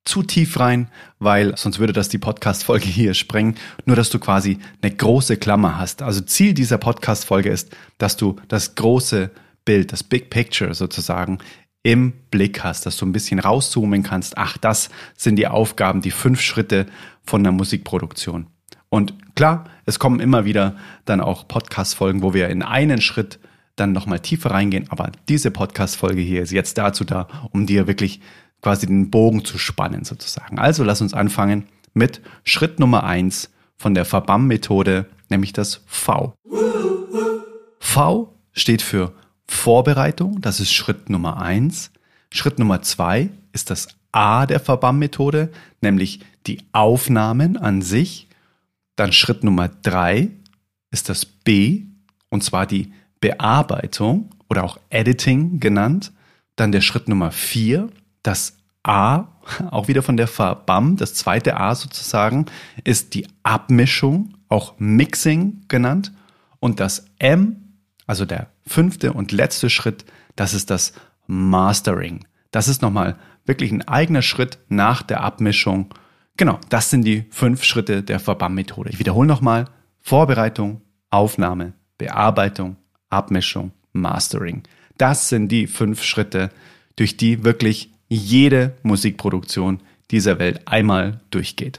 zu 0.05 0.23
tief 0.23 0.59
rein, 0.59 0.89
weil 1.19 1.57
sonst 1.57 1.79
würde 1.79 1.93
das 1.93 2.09
die 2.09 2.19
Podcast-Folge 2.19 2.87
hier 2.87 3.15
sprengen. 3.15 3.55
Nur, 3.85 3.97
dass 3.97 4.11
du 4.11 4.19
quasi 4.19 4.59
eine 4.83 4.95
große 4.95 5.37
Klammer 5.37 5.79
hast. 5.79 6.03
Also 6.03 6.21
Ziel 6.21 6.55
dieser 6.55 6.79
Podcast-Folge 6.79 7.51
ist, 7.51 7.75
dass 7.99 8.17
du 8.17 8.37
das 8.49 8.75
große 8.75 9.31
Bild, 9.65 9.93
das 9.93 10.03
Big 10.03 10.31
Picture 10.31 10.75
sozusagen 10.75 11.39
im 11.85 12.13
Blick 12.31 12.63
hast, 12.63 12.87
dass 12.87 12.97
du 12.97 13.07
ein 13.07 13.13
bisschen 13.13 13.39
rauszoomen 13.39 14.03
kannst. 14.03 14.39
Ach, 14.39 14.57
das 14.57 14.91
sind 15.17 15.37
die 15.37 15.49
Aufgaben, 15.49 16.01
die 16.01 16.11
fünf 16.11 16.41
Schritte 16.41 16.87
von 17.25 17.43
der 17.43 17.53
Musikproduktion. 17.53 18.47
Und 18.89 19.15
klar, 19.35 19.65
es 19.87 19.99
kommen 19.99 20.21
immer 20.21 20.45
wieder 20.45 20.77
dann 21.05 21.21
auch 21.21 21.49
Podcast-Folgen, 21.49 22.23
wo 22.23 22.35
wir 22.35 22.49
in 22.51 22.63
einen 22.63 23.01
Schritt 23.01 23.39
dann 23.77 23.93
nochmal 23.93 24.21
tiefer 24.21 24.51
reingehen. 24.51 24.87
Aber 24.91 25.11
diese 25.29 25.51
Podcast-Folge 25.51 26.21
hier 26.21 26.43
ist 26.43 26.53
jetzt 26.53 26.79
dazu 26.79 27.05
da, 27.05 27.27
um 27.53 27.67
dir 27.67 27.87
wirklich 27.87 28.21
quasi 28.63 28.87
den 28.87 29.11
Bogen 29.11 29.45
zu 29.45 29.59
spannen 29.59 30.05
sozusagen. 30.05 30.59
Also 30.59 30.85
lass 30.85 31.01
uns 31.03 31.13
anfangen 31.13 31.67
mit 31.93 32.21
Schritt 32.45 32.79
Nummer 32.79 33.05
eins 33.05 33.51
von 33.77 33.95
der 33.95 34.05
Verbam-Methode, 34.05 35.07
nämlich 35.29 35.53
das 35.53 35.83
V. 35.87 36.35
V 37.81 38.35
steht 38.53 38.81
für 38.81 39.13
Vorbereitung, 39.47 40.41
das 40.41 40.61
ist 40.61 40.73
Schritt 40.73 41.11
Nummer 41.11 41.43
eins. 41.43 41.91
Schritt 42.31 42.59
Nummer 42.59 42.81
zwei 42.83 43.29
ist 43.53 43.69
das 43.71 43.89
A 44.13 44.47
der 44.47 44.61
Verbam-Methode, 44.61 45.51
nämlich 45.81 46.21
die 46.47 46.63
Aufnahmen 46.73 47.57
an 47.57 47.83
sich. 47.83 48.29
Dann 48.97 49.13
Schritt 49.13 49.43
Nummer 49.43 49.69
drei 49.69 50.31
ist 50.91 51.09
das 51.09 51.27
B, 51.27 51.83
und 52.31 52.45
zwar 52.45 52.67
die 52.67 52.93
Bearbeitung 53.21 54.31
oder 54.49 54.65
auch 54.65 54.79
Editing 54.91 55.61
genannt. 55.61 56.13
Dann 56.57 56.73
der 56.73 56.83
Schritt 56.83 57.09
Nummer 57.09 57.31
vier 57.31 57.89
das 58.23 58.59
A, 58.83 59.29
auch 59.71 59.89
wieder 59.89 60.03
von 60.03 60.17
der 60.17 60.29
Verbam, 60.29 60.97
das 60.97 61.15
zweite 61.15 61.57
A 61.59 61.75
sozusagen, 61.75 62.47
ist 62.85 63.15
die 63.15 63.27
Abmischung, 63.43 64.35
auch 64.49 64.75
Mixing 64.79 65.65
genannt. 65.69 66.13
Und 66.61 66.81
das 66.81 67.07
M, 67.19 67.79
also 68.07 68.25
der 68.25 68.49
fünfte 68.67 69.13
und 69.13 69.33
letzte 69.33 69.71
Schritt, 69.71 70.05
das 70.37 70.55
ist 70.55 70.71
das 70.71 70.93
Mastering. 71.27 72.27
Das 72.51 72.69
ist 72.69 72.83
nochmal 72.83 73.17
wirklich 73.47 73.73
ein 73.73 73.87
eigener 73.87 74.23
Schritt 74.23 74.59
nach 74.69 75.03
der 75.03 75.23
Abmischung. 75.23 75.95
Genau, 76.37 76.59
das 76.69 76.91
sind 76.91 77.03
die 77.03 77.25
fünf 77.31 77.65
Schritte 77.65 78.03
der 78.03 78.21
Verbam-Methode. 78.21 78.91
Ich 78.91 78.99
wiederhole 78.99 79.29
nochmal. 79.29 79.67
Vorbereitung, 80.01 80.83
Aufnahme, 81.11 81.75
Bearbeitung, 81.99 82.77
Abmischung, 83.11 83.73
Mastering. 83.93 84.63
Das 84.99 85.29
sind 85.29 85.49
die 85.49 85.67
fünf 85.67 86.03
Schritte, 86.03 86.51
durch 86.97 87.17
die 87.17 87.45
wirklich 87.45 87.92
jede 88.15 88.75
Musikproduktion 88.83 89.81
dieser 90.11 90.39
Welt 90.39 90.61
einmal 90.67 91.21
durchgeht. 91.31 91.79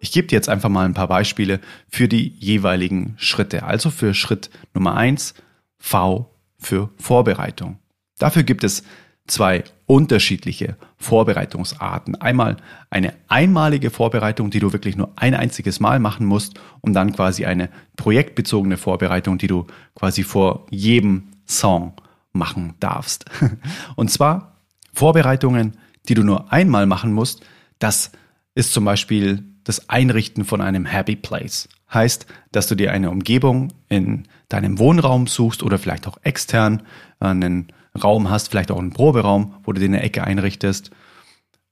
Ich 0.00 0.12
gebe 0.12 0.28
dir 0.28 0.36
jetzt 0.36 0.48
einfach 0.48 0.68
mal 0.68 0.84
ein 0.84 0.94
paar 0.94 1.08
Beispiele 1.08 1.60
für 1.88 2.08
die 2.08 2.34
jeweiligen 2.38 3.14
Schritte. 3.16 3.64
Also 3.64 3.90
für 3.90 4.14
Schritt 4.14 4.50
Nummer 4.74 4.96
eins 4.96 5.34
V 5.78 6.30
für 6.58 6.90
Vorbereitung. 6.98 7.78
Dafür 8.18 8.42
gibt 8.42 8.64
es 8.64 8.82
zwei 9.26 9.64
unterschiedliche 9.86 10.76
Vorbereitungsarten. 10.98 12.20
Einmal 12.20 12.58
eine 12.90 13.14
einmalige 13.28 13.90
Vorbereitung, 13.90 14.50
die 14.50 14.60
du 14.60 14.72
wirklich 14.72 14.96
nur 14.96 15.10
ein 15.16 15.34
einziges 15.34 15.80
Mal 15.80 16.00
machen 16.00 16.26
musst, 16.26 16.60
und 16.80 16.92
dann 16.92 17.12
quasi 17.12 17.46
eine 17.46 17.70
projektbezogene 17.96 18.76
Vorbereitung, 18.76 19.38
die 19.38 19.46
du 19.46 19.66
quasi 19.94 20.22
vor 20.22 20.66
jedem 20.70 21.28
Song 21.46 21.94
machen 22.32 22.74
darfst. 22.80 23.24
Und 23.96 24.10
zwar 24.10 24.57
Vorbereitungen, 24.92 25.76
die 26.08 26.14
du 26.14 26.22
nur 26.22 26.52
einmal 26.52 26.86
machen 26.86 27.12
musst. 27.12 27.44
Das 27.78 28.10
ist 28.54 28.72
zum 28.72 28.84
Beispiel 28.84 29.44
das 29.64 29.88
Einrichten 29.88 30.44
von 30.44 30.60
einem 30.60 30.86
Happy 30.86 31.16
Place. 31.16 31.68
Heißt, 31.92 32.26
dass 32.52 32.66
du 32.66 32.74
dir 32.74 32.92
eine 32.92 33.10
Umgebung 33.10 33.72
in 33.88 34.24
deinem 34.48 34.78
Wohnraum 34.78 35.26
suchst 35.26 35.62
oder 35.62 35.78
vielleicht 35.78 36.06
auch 36.06 36.18
extern 36.22 36.82
einen 37.20 37.68
Raum 38.02 38.30
hast, 38.30 38.48
vielleicht 38.48 38.70
auch 38.70 38.78
einen 38.78 38.92
Proberaum, 38.92 39.54
wo 39.64 39.72
du 39.72 39.80
dir 39.80 39.86
eine 39.86 40.02
Ecke 40.02 40.24
einrichtest, 40.24 40.90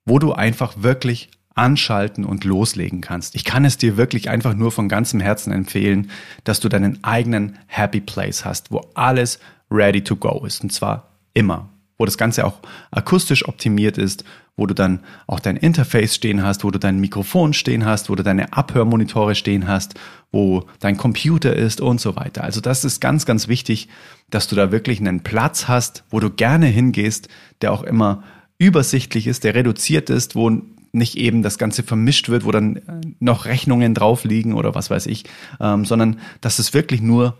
wo 0.04 0.18
du 0.18 0.32
einfach 0.32 0.74
wirklich 0.82 1.30
anschalten 1.54 2.24
und 2.24 2.44
loslegen 2.44 3.00
kannst. 3.00 3.34
Ich 3.34 3.44
kann 3.44 3.64
es 3.64 3.78
dir 3.78 3.96
wirklich 3.96 4.28
einfach 4.28 4.54
nur 4.54 4.70
von 4.70 4.88
ganzem 4.88 5.20
Herzen 5.20 5.52
empfehlen, 5.52 6.10
dass 6.44 6.60
du 6.60 6.68
deinen 6.68 7.02
eigenen 7.02 7.58
Happy 7.66 8.00
Place 8.00 8.44
hast, 8.44 8.70
wo 8.70 8.86
alles 8.94 9.38
ready 9.70 10.04
to 10.04 10.16
go 10.16 10.44
ist. 10.44 10.62
Und 10.62 10.72
zwar 10.72 11.08
immer. 11.32 11.70
Wo 11.98 12.04
das 12.04 12.18
Ganze 12.18 12.44
auch 12.44 12.60
akustisch 12.90 13.48
optimiert 13.48 13.96
ist, 13.98 14.24
wo 14.56 14.66
du 14.66 14.74
dann 14.74 15.00
auch 15.26 15.40
dein 15.40 15.56
Interface 15.56 16.14
stehen 16.14 16.42
hast, 16.42 16.64
wo 16.64 16.70
du 16.70 16.78
dein 16.78 16.98
Mikrofon 16.98 17.52
stehen 17.52 17.84
hast, 17.84 18.08
wo 18.10 18.14
du 18.14 18.22
deine 18.22 18.52
Abhörmonitore 18.52 19.34
stehen 19.34 19.68
hast, 19.68 19.94
wo 20.32 20.64
dein 20.80 20.96
Computer 20.96 21.54
ist 21.54 21.80
und 21.80 22.00
so 22.00 22.16
weiter. 22.16 22.44
Also 22.44 22.60
das 22.60 22.84
ist 22.84 23.00
ganz, 23.00 23.26
ganz 23.26 23.48
wichtig, 23.48 23.88
dass 24.30 24.48
du 24.48 24.56
da 24.56 24.72
wirklich 24.72 25.00
einen 25.00 25.20
Platz 25.20 25.68
hast, 25.68 26.04
wo 26.10 26.20
du 26.20 26.30
gerne 26.30 26.66
hingehst, 26.66 27.28
der 27.60 27.72
auch 27.72 27.82
immer 27.82 28.22
übersichtlich 28.58 29.26
ist, 29.26 29.44
der 29.44 29.54
reduziert 29.54 30.10
ist, 30.10 30.34
wo 30.34 30.50
nicht 30.92 31.16
eben 31.16 31.42
das 31.42 31.58
Ganze 31.58 31.82
vermischt 31.82 32.28
wird, 32.30 32.44
wo 32.44 32.50
dann 32.50 32.80
noch 33.20 33.44
Rechnungen 33.44 33.94
drauf 33.94 34.24
liegen 34.24 34.54
oder 34.54 34.74
was 34.74 34.90
weiß 34.90 35.06
ich, 35.06 35.24
ähm, 35.60 35.84
sondern 35.84 36.18
dass 36.40 36.58
es 36.58 36.72
wirklich 36.72 37.02
nur 37.02 37.36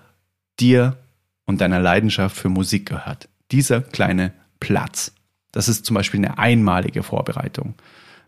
dir 0.60 0.98
und 1.46 1.62
deiner 1.62 1.80
Leidenschaft 1.80 2.36
für 2.36 2.50
Musik 2.50 2.86
gehört. 2.86 3.28
Dieser 3.50 3.80
kleine 3.80 4.32
Platz. 4.60 5.12
Das 5.52 5.68
ist 5.68 5.86
zum 5.86 5.94
Beispiel 5.94 6.24
eine 6.24 6.38
einmalige 6.38 7.02
Vorbereitung. 7.02 7.74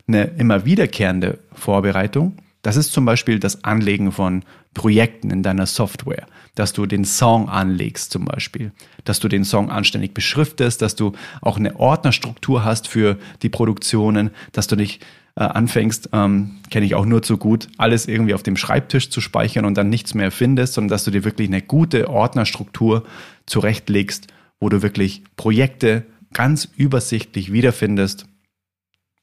Eine 0.07 0.23
immer 0.23 0.65
wiederkehrende 0.65 1.39
Vorbereitung, 1.53 2.37
das 2.61 2.75
ist 2.75 2.91
zum 2.91 3.05
Beispiel 3.05 3.39
das 3.39 3.63
Anlegen 3.63 4.11
von 4.11 4.43
Projekten 4.73 5.31
in 5.31 5.43
deiner 5.43 5.65
Software, 5.65 6.25
dass 6.55 6.73
du 6.73 6.85
den 6.85 7.05
Song 7.05 7.47
anlegst 7.47 8.11
zum 8.11 8.25
Beispiel, 8.25 8.71
dass 9.05 9.19
du 9.19 9.29
den 9.29 9.45
Song 9.45 9.71
anständig 9.71 10.13
beschriftest, 10.13 10.81
dass 10.81 10.95
du 10.95 11.13
auch 11.41 11.57
eine 11.57 11.79
Ordnerstruktur 11.79 12.65
hast 12.65 12.87
für 12.87 13.17
die 13.41 13.49
Produktionen, 13.49 14.31
dass 14.51 14.67
du 14.67 14.75
nicht 14.75 15.01
äh, 15.35 15.43
anfängst, 15.43 16.09
ähm, 16.11 16.57
kenne 16.69 16.85
ich 16.85 16.95
auch 16.95 17.05
nur 17.05 17.21
zu 17.21 17.37
gut, 17.37 17.69
alles 17.77 18.07
irgendwie 18.07 18.33
auf 18.33 18.43
dem 18.43 18.57
Schreibtisch 18.57 19.09
zu 19.09 19.21
speichern 19.21 19.63
und 19.63 19.77
dann 19.77 19.89
nichts 19.89 20.13
mehr 20.13 20.31
findest, 20.31 20.73
sondern 20.73 20.89
dass 20.89 21.05
du 21.05 21.11
dir 21.11 21.23
wirklich 21.23 21.47
eine 21.47 21.61
gute 21.61 22.09
Ordnerstruktur 22.09 23.05
zurechtlegst, 23.45 24.27
wo 24.59 24.67
du 24.67 24.81
wirklich 24.81 25.23
Projekte 25.37 26.05
ganz 26.33 26.67
übersichtlich 26.77 27.51
wiederfindest. 27.51 28.25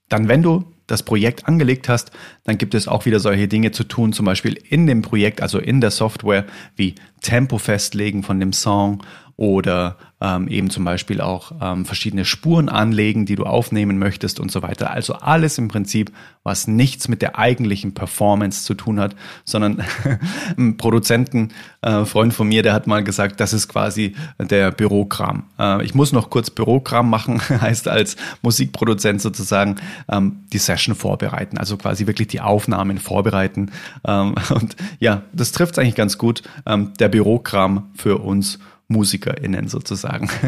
Dann, 0.09 0.29
wenn 0.29 0.43
du 0.43 0.65
das 0.87 1.03
Projekt 1.03 1.47
angelegt 1.47 1.89
hast, 1.89 2.13
dann 2.45 2.59
gibt 2.59 2.75
es 2.75 2.87
auch 2.87 3.07
wieder 3.07 3.19
solche 3.19 3.49
Dinge 3.49 3.73
zu 3.73 3.85
tun, 3.85 4.13
zum 4.13 4.25
Beispiel 4.27 4.55
in 4.55 4.87
dem 4.87 5.03
Projekt, 5.03 5.43
also 5.43 5.59
in 5.59 5.81
der 5.81 5.91
Software, 5.91 6.47
wie 6.77 6.95
Tempo 7.21 7.59
festlegen 7.59 8.23
von 8.23 8.39
dem 8.39 8.53
Song 8.53 9.03
oder 9.37 9.97
ähm, 10.19 10.49
eben 10.49 10.71
zum 10.71 10.85
Beispiel 10.85 11.21
auch 11.21 11.53
ähm, 11.61 11.85
verschiedene 11.85 12.25
Spuren 12.25 12.71
anlegen, 12.71 13.27
die 13.27 13.37
du 13.37 13.45
aufnehmen 13.45 13.99
möchtest 13.99 14.41
und 14.41 14.51
so 14.51 14.63
weiter. 14.63 14.91
Also 14.91 15.15
alles 15.15 15.59
im 15.59 15.69
Prinzip, 15.69 16.11
was 16.43 16.67
nichts 16.67 17.09
mit 17.09 17.21
der 17.21 17.39
eigentlichen 17.39 17.93
Performance 17.93 18.65
zu 18.65 18.73
tun 18.73 18.99
hat, 18.99 19.15
sondern 19.45 19.85
ein 20.57 20.79
Produzenten, 20.79 21.51
äh, 21.83 22.07
Freund 22.07 22.33
von 22.33 22.49
mir, 22.49 22.63
der 22.63 22.73
hat 22.73 22.87
mal 22.87 23.05
gesagt, 23.05 23.41
das 23.41 23.53
ist 23.53 23.69
quasi 23.69 24.15
der 24.39 24.71
Bürokram. 24.71 25.45
Äh, 25.59 25.85
ich 25.85 25.95
muss 25.95 26.13
noch 26.13 26.31
kurz 26.31 26.49
Bürokram 26.49 27.11
machen, 27.11 27.43
heißt 27.49 27.89
als 27.89 28.17
Musikproduzent 28.41 29.21
sozusagen 29.21 29.77
ähm, 30.11 30.45
die 30.51 30.59
Session 30.59 30.95
vorbereiten, 30.95 31.59
also 31.59 31.77
quasi 31.77 32.07
wirklich 32.07 32.29
die 32.29 32.41
Aufnahmen 32.41 32.97
vorbereiten. 32.97 33.71
Ähm, 34.07 34.35
und 34.49 34.77
ja, 34.99 35.25
das 35.35 35.53
trifft 35.53 35.79
eigentlich 35.79 35.95
ganz 35.95 36.17
gut. 36.17 36.43
Ähm, 36.65 36.95
der 36.99 37.11
Bürokram 37.11 37.91
für 37.95 38.17
uns 38.17 38.59
MusikerInnen 38.89 39.69
sozusagen. 39.69 40.29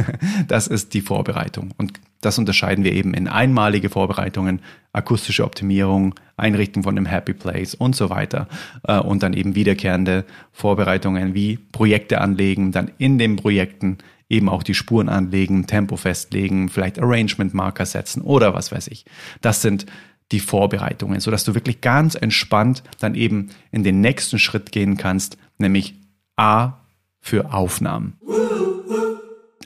Das 0.47 0.67
ist 0.67 0.95
die 0.95 1.01
Vorbereitung. 1.01 1.73
Und 1.77 2.01
das 2.21 2.39
unterscheiden 2.39 2.85
wir 2.85 2.93
eben 2.93 3.15
in 3.15 3.29
einmalige 3.29 3.91
Vorbereitungen, 3.91 4.61
akustische 4.93 5.45
Optimierung, 5.45 6.15
Einrichten 6.37 6.83
von 6.83 6.97
einem 6.97 7.07
Happy 7.07 7.35
Place 7.35 7.75
und 7.75 7.95
so 7.95 8.11
weiter. 8.11 8.49
Äh, 8.85 8.99
und 8.99 9.23
dann 9.23 9.33
eben 9.33 9.55
wiederkehrende 9.55 10.25
Vorbereitungen 10.53 11.35
wie 11.35 11.57
Projekte 11.57 12.21
anlegen, 12.21 12.73
dann 12.73 12.91
in 12.99 13.19
den 13.19 13.37
Projekten 13.37 13.99
eben 14.29 14.49
auch 14.49 14.63
die 14.63 14.75
Spuren 14.75 15.09
anlegen, 15.09 15.67
Tempo 15.67 15.97
festlegen, 15.97 16.69
vielleicht 16.69 16.99
Arrangement-Marker 16.99 17.87
setzen 17.87 18.23
oder 18.23 18.55
was 18.55 18.73
weiß 18.73 18.89
ich. 18.89 19.05
Das 19.41 19.63
sind 19.63 19.87
die 20.33 20.41
Vorbereitungen, 20.41 21.21
sodass 21.21 21.45
du 21.45 21.55
wirklich 21.55 21.81
ganz 21.81 22.15
entspannt 22.15 22.83
dann 23.01 23.15
eben 23.15 23.49
in 23.71 23.85
den 23.85 24.01
nächsten 24.01 24.39
Schritt 24.39 24.73
gehen 24.73 24.97
kannst, 24.97 25.39
nämlich 25.57 25.95
A, 26.37 26.75
für 27.21 27.53
Aufnahmen. 27.53 28.19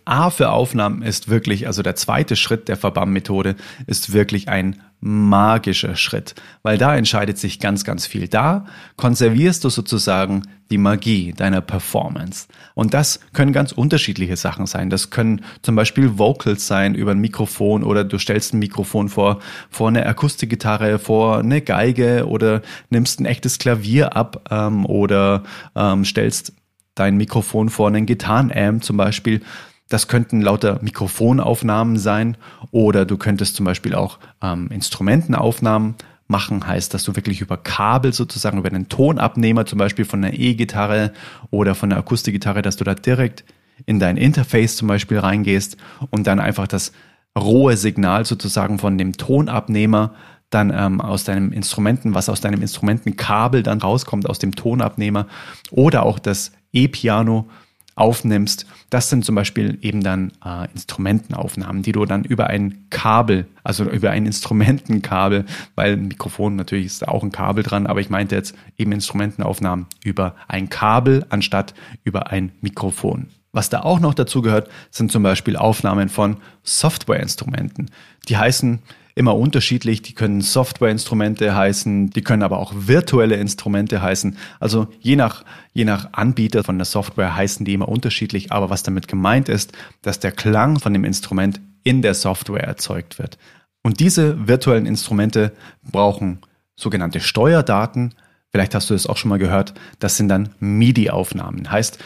A 0.05 0.31
für 0.31 0.51
Aufnahmen 0.51 1.03
ist 1.03 1.29
wirklich, 1.29 1.67
also 1.67 1.83
der 1.83 1.95
zweite 1.95 2.35
Schritt 2.35 2.69
der 2.69 2.77
Verbamm-Methode 2.77 3.55
ist 3.87 4.13
wirklich 4.13 4.49
ein 4.49 4.83
magischer 5.01 5.97
Schritt, 5.97 6.37
weil 6.63 6.79
da 6.79 6.97
entscheidet 6.97 7.37
sich 7.37 7.59
ganz, 7.59 7.85
ganz 7.85 8.07
viel. 8.07 8.29
Da 8.29 8.67
konservierst 8.97 9.65
du 9.65 9.69
sozusagen 9.69 10.43
die 10.71 10.79
Magie 10.79 11.33
deiner 11.33 11.61
Performance. 11.61 12.47
Und 12.75 12.95
das 12.95 13.19
können 13.33 13.53
ganz 13.53 13.73
unterschiedliche 13.73 14.37
Sachen 14.37 14.67
sein. 14.67 14.91
Das 14.91 15.11
können 15.11 15.45
zum 15.63 15.75
Beispiel 15.75 16.19
Vocals 16.19 16.69
sein 16.69 16.95
über 16.95 17.11
ein 17.11 17.19
Mikrofon 17.19 17.83
oder 17.83 18.05
du 18.05 18.19
stellst 18.19 18.55
ein 18.55 18.61
Mikrofon 18.61 19.09
vor, 19.09 19.41
vor 19.71 19.89
eine 19.89 20.07
Akustikgitarre, 20.07 21.01
vor 21.01 21.39
eine 21.39 21.61
Geige 21.63 22.27
oder 22.29 22.63
nimmst 22.91 23.21
ein 23.21 23.27
echtes 23.27 23.59
Klavier 23.59 24.17
ab 24.17 24.49
ähm, 24.51 24.87
oder 24.87 25.43
ähm, 25.75 26.05
stellst 26.05 26.55
dein 26.95 27.17
Mikrofon 27.17 27.69
vor 27.69 27.89
einen 27.89 28.07
Gitarrenamp 28.07 28.85
zum 28.85 28.97
Beispiel. 28.97 29.41
Das 29.89 30.09
könnten 30.09 30.41
lauter 30.41 30.79
Mikrofonaufnahmen 30.83 31.99
sein 31.99 32.37
oder 32.71 33.05
du 33.05 33.19
könntest 33.19 33.57
zum 33.57 33.67
Beispiel 33.67 33.95
auch 33.95 34.19
ähm, 34.43 34.69
Instrumentenaufnahmen 34.71 35.97
machen, 36.29 36.67
heißt, 36.67 36.95
dass 36.95 37.05
du 37.05 37.15
wirklich 37.15 37.41
über 37.41 37.57
Kabel 37.57 38.13
sozusagen, 38.13 38.59
über 38.59 38.69
einen 38.69 38.89
Tonabnehmer 38.89 39.67
zum 39.67 39.79
Beispiel 39.79 40.05
von 40.05 40.25
einer 40.25 40.35
E-Gitarre 40.35 41.13
oder 41.51 41.75
von 41.75 41.93
einer 41.93 42.01
Akustikgitarre, 42.01 42.63
dass 42.63 42.77
du 42.77 42.85
da 42.85 42.95
direkt 42.95 43.45
in 43.87 43.99
dein 43.99 44.17
Interface 44.17 44.77
zum 44.77 44.89
Beispiel 44.89 45.19
reingehst 45.19 45.77
und 46.11 46.27
dann 46.27 46.41
einfach 46.41 46.67
das 46.67 46.93
rohe 47.39 47.77
Signal 47.77 48.25
sozusagen 48.25 48.79
von 48.79 48.99
dem 48.99 49.17
Tonabnehmer 49.17 50.15
dann 50.51 50.73
ähm, 50.75 51.01
aus 51.01 51.25
deinem 51.25 51.53
Instrumenten, 51.53 52.15
was 52.15 52.29
aus 52.29 52.41
deinem 52.41 52.61
Instrumentenkabel 52.61 53.63
dann 53.63 53.81
rauskommt, 53.81 54.29
aus 54.29 54.39
dem 54.39 54.55
Tonabnehmer 54.55 55.27
oder 55.71 56.03
auch 56.05 56.19
das 56.19 56.53
E-Piano 56.73 57.49
aufnimmst. 57.95 58.67
Das 58.91 59.11
sind 59.11 59.25
zum 59.25 59.35
Beispiel 59.35 59.79
eben 59.83 60.03
dann 60.03 60.33
äh, 60.45 60.71
Instrumentenaufnahmen, 60.73 61.83
die 61.83 61.93
du 61.93 62.05
dann 62.05 62.25
über 62.25 62.47
ein 62.47 62.87
Kabel, 62.91 63.47
also 63.63 63.85
über 63.85 64.11
ein 64.11 64.27
Instrumentenkabel, 64.27 65.45
weil 65.75 65.93
ein 65.93 66.09
Mikrofon 66.09 66.57
natürlich 66.57 66.87
ist 66.87 67.07
auch 67.07 67.23
ein 67.23 67.33
Kabel 67.33 67.63
dran, 67.63 67.87
aber 67.87 68.01
ich 68.01 68.11
meinte 68.11 68.35
jetzt 68.35 68.55
eben 68.79 68.93
Instrumentenaufnahmen 68.93 69.87
über 70.03 70.35
ein 70.49 70.71
Kabel 70.71 71.27
anstatt 71.29 71.75
über 72.05 72.31
ein 72.31 72.53
Mikrofon. 72.61 73.29
Was 73.53 73.69
da 73.69 73.81
auch 73.81 74.01
noch 74.01 74.15
dazu 74.15 74.41
gehört, 74.41 74.71
sind 74.91 75.13
zum 75.13 75.23
Beispiel 75.23 75.57
Aufnahmen 75.57 76.09
von 76.09 76.39
Softwareinstrumenten. 76.63 77.91
Die 78.29 78.39
heißen 78.39 78.81
immer 79.15 79.37
unterschiedlich. 79.37 80.03
Die 80.03 80.15
können 80.15 80.41
Softwareinstrumente 80.41 81.55
heißen, 81.55 82.11
die 82.11 82.23
können 82.23 82.43
aber 82.43 82.59
auch 82.59 82.73
virtuelle 82.75 83.37
Instrumente 83.37 84.03
heißen. 84.03 84.37
Also 84.61 84.89
je 85.01 85.17
nach, 85.17 85.45
je 85.73 85.85
nach 85.85 86.13
Anbieter 86.13 86.65
von 86.65 86.79
der 86.79 86.85
Software 86.85 87.37
heißen 87.37 87.65
die 87.65 87.75
immer 87.75 87.89
unterschiedlich. 87.89 88.53
Aber 88.53 88.71
was 88.71 88.83
damit 88.83 89.09
gemeint 89.09 89.49
ist, 89.49 89.73
dass 90.03 90.21
der 90.21 90.33
Klang 90.33 90.79
von 90.79 90.93
dem 90.93 91.05
Instrument 91.05 91.61
in 91.85 92.03
der 92.03 92.15
Software 92.15 92.65
erzeugt 92.65 93.19
wird. 93.19 93.39
Und 93.83 94.01
diese 94.01 94.47
virtuellen 94.47 94.87
Instrumente 94.87 95.53
brauchen 95.83 96.41
sogenannte 96.77 97.21
Steuerdaten. 97.21 98.15
Vielleicht 98.51 98.75
hast 98.75 98.91
du 98.91 98.95
es 98.95 99.07
auch 99.07 99.17
schon 99.17 99.31
mal 99.31 99.39
gehört. 99.39 99.75
Das 99.99 100.17
sind 100.17 100.29
dann 100.29 100.51
MIDI-Aufnahmen. 100.61 101.71
Heißt, 101.71 101.99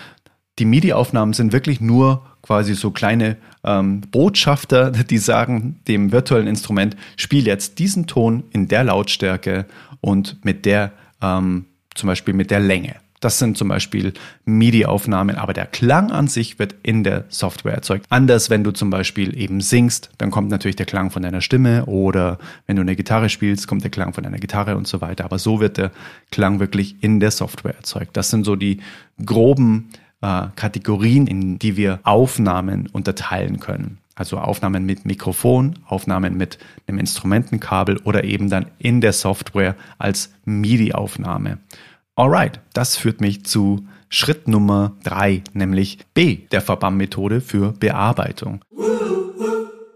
die 0.59 0.65
MIDI-Aufnahmen 0.65 1.35
sind 1.35 1.53
wirklich 1.53 1.81
nur 1.81 2.25
quasi 2.47 2.75
so 2.75 2.91
kleine 2.91 3.37
ähm, 3.65 4.03
Botschafter, 4.13 4.91
die 5.11 5.19
sagen 5.19 5.81
dem 5.89 6.13
virtuellen 6.13 6.47
Instrument, 6.47 6.97
spiel 7.17 7.47
jetzt 7.47 7.79
diesen 7.79 8.07
Ton 8.07 8.45
in 8.53 8.69
der 8.69 8.85
Lautstärke 8.85 9.67
und 10.01 10.45
mit 10.45 10.65
der, 10.65 10.93
ähm, 11.21 11.67
zum 11.95 12.07
Beispiel 12.07 12.35
mit 12.35 12.51
der 12.51 12.61
Länge. 12.61 12.97
Das 13.21 13.39
sind 13.39 13.57
zum 13.57 13.69
Beispiel 13.69 14.13
MIDI-Aufnahmen, 14.45 15.37
aber 15.37 15.55
der 15.55 15.67
Klang 15.67 16.13
an 16.13 16.29
sich 16.29 16.59
wird 16.59 16.75
in 16.83 17.03
der 17.03 17.25
Software 17.29 17.75
erzeugt. 17.75 18.05
Anders, 18.11 18.51
wenn 18.51 18.63
du 18.63 18.73
zum 18.73 18.91
Beispiel 18.91 19.37
eben 19.37 19.63
singst, 19.63 20.11
dann 20.19 20.31
kommt 20.31 20.51
natürlich 20.51 20.77
der 20.77 20.87
Klang 20.87 21.11
von 21.11 21.23
deiner 21.23 21.41
Stimme 21.41 21.87
oder 21.87 22.39
wenn 22.67 22.77
du 22.77 22.83
eine 22.83 22.95
Gitarre 22.95 23.31
spielst, 23.31 23.67
kommt 23.67 23.83
der 23.83 23.91
Klang 23.91 24.13
von 24.13 24.23
deiner 24.23 24.39
Gitarre 24.39 24.77
und 24.77 24.87
so 24.87 25.01
weiter. 25.01 25.25
Aber 25.25 25.39
so 25.39 25.61
wird 25.61 25.79
der 25.79 25.93
Klang 26.31 26.61
wirklich 26.61 26.97
in 27.01 27.19
der 27.19 27.31
Software 27.31 27.75
erzeugt. 27.75 28.17
Das 28.17 28.31
sind 28.31 28.45
so 28.45 28.55
die 28.55 28.81
groben 29.25 29.89
äh, 30.27 30.49
Kategorien, 30.57 31.27
in 31.27 31.59
die 31.59 31.77
wir 31.77 32.01
Aufnahmen 32.03 32.89
unterteilen 32.89 33.61
können. 33.61 33.99
Also 34.17 34.39
Aufnahmen 34.39 34.85
mit 34.85 35.05
Mikrofon, 35.05 35.79
Aufnahmen 35.87 36.37
mit 36.37 36.59
einem 36.87 36.99
Instrumentenkabel 36.99 37.99
oder 37.99 38.25
eben 38.25 38.49
dann 38.49 38.67
in 38.79 39.01
der 39.01 39.13
Software 39.13 39.77
als 39.99 40.33
MIDI-Aufnahme. 40.45 41.59
Alright, 42.17 42.61
das 42.73 42.97
führt 42.97 43.21
mich 43.21 43.45
zu 43.45 43.87
Schritt 44.09 44.49
Nummer 44.49 44.97
drei, 45.05 45.43
nämlich 45.53 45.99
B 46.15 46.47
der 46.51 46.63
Verbam-Methode 46.63 47.41
für 47.41 47.73
Bearbeitung. 47.73 48.65